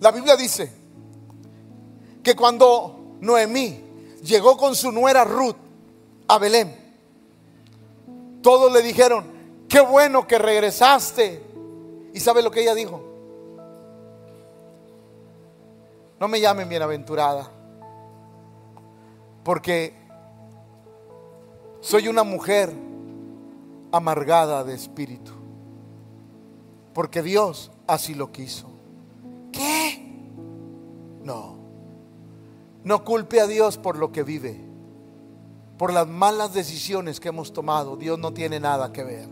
[0.01, 0.69] La Biblia dice
[2.21, 3.85] que cuando Noemí
[4.21, 5.55] llegó con su nuera Ruth
[6.27, 6.75] a Belén,
[8.43, 9.25] todos le dijeron,
[9.69, 11.41] qué bueno que regresaste.
[12.13, 13.01] ¿Y sabe lo que ella dijo?
[16.19, 17.49] No me llamen bienaventurada,
[19.45, 19.93] porque
[21.79, 22.90] soy una mujer
[23.91, 25.31] amargada de espíritu.
[26.93, 28.67] Porque Dios así lo quiso.
[29.51, 30.29] ¿Qué?
[31.23, 31.55] No.
[32.83, 34.59] No culpe a Dios por lo que vive.
[35.77, 37.95] Por las malas decisiones que hemos tomado.
[37.95, 39.29] Dios no tiene nada que ver.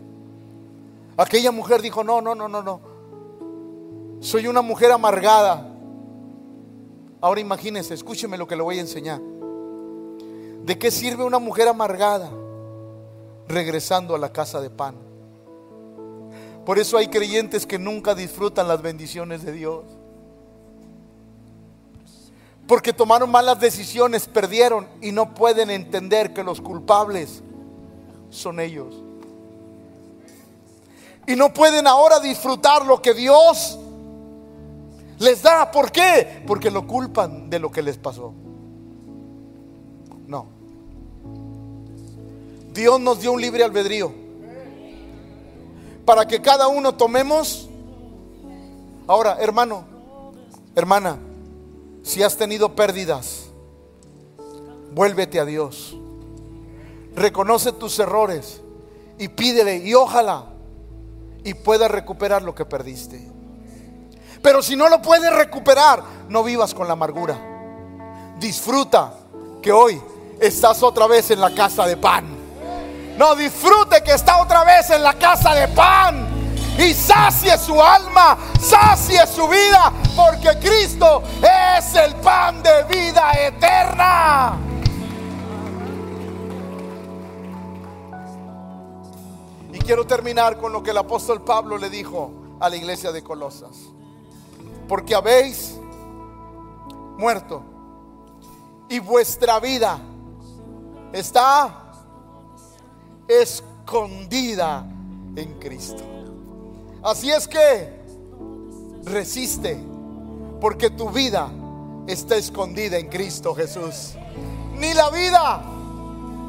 [1.16, 2.80] Aquella mujer dijo, no, no, no, no, no.
[4.20, 5.66] Soy una mujer amargada.
[7.20, 9.20] Ahora imagínense, escúcheme lo que le voy a enseñar.
[10.64, 12.30] ¿De qué sirve una mujer amargada?
[13.50, 14.94] Regresando a la casa de pan.
[16.64, 19.84] Por eso hay creyentes que nunca disfrutan las bendiciones de Dios.
[22.70, 27.42] porque tomaron malas decisiones, perdieron y no pueden entender que los culpables
[28.30, 28.94] son ellos.
[31.26, 33.76] Y no pueden ahora disfrutar lo que Dios
[35.18, 35.68] les da.
[35.72, 36.44] ¿Por qué?
[36.46, 38.34] Porque lo culpan de lo que les pasó.
[42.72, 44.12] Dios nos dio un libre albedrío
[46.04, 47.68] para que cada uno tomemos.
[49.06, 49.84] Ahora, hermano,
[50.74, 51.18] hermana,
[52.02, 53.46] si has tenido pérdidas,
[54.92, 55.96] vuélvete a Dios.
[57.14, 58.60] Reconoce tus errores
[59.18, 60.46] y pídele y ojalá
[61.44, 63.30] y pueda recuperar lo que perdiste.
[64.42, 67.38] Pero si no lo puedes recuperar, no vivas con la amargura.
[68.38, 69.14] Disfruta
[69.60, 70.00] que hoy
[70.40, 72.39] estás otra vez en la casa de pan.
[73.16, 76.28] No disfrute que está otra vez en la casa de pan
[76.78, 84.58] y sacie su alma, sacie su vida, porque Cristo es el pan de vida eterna.
[89.72, 93.22] Y quiero terminar con lo que el apóstol Pablo le dijo a la iglesia de
[93.22, 93.76] Colosas.
[94.88, 95.78] Porque habéis
[97.18, 97.62] muerto
[98.88, 99.98] y vuestra vida
[101.12, 101.89] está
[103.30, 104.84] escondida
[105.36, 106.02] en Cristo.
[107.02, 108.00] Así es que
[109.04, 109.78] resiste,
[110.60, 111.48] porque tu vida
[112.06, 114.14] está escondida en Cristo Jesús.
[114.76, 115.62] Ni la vida,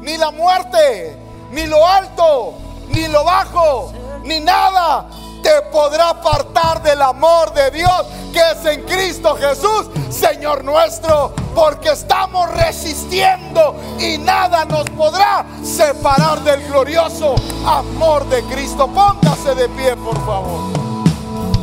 [0.02, 1.16] ni la muerte,
[1.52, 2.54] ni lo alto,
[2.92, 3.92] ni lo bajo,
[4.24, 5.08] ni nada
[5.42, 11.90] te podrá apartar del amor de Dios que es en Cristo Jesús, Señor nuestro, porque
[11.90, 17.34] estamos resistiendo y nada nos podrá separar del glorioso
[17.66, 18.88] amor de Cristo.
[18.88, 20.81] Póngase de pie, por favor.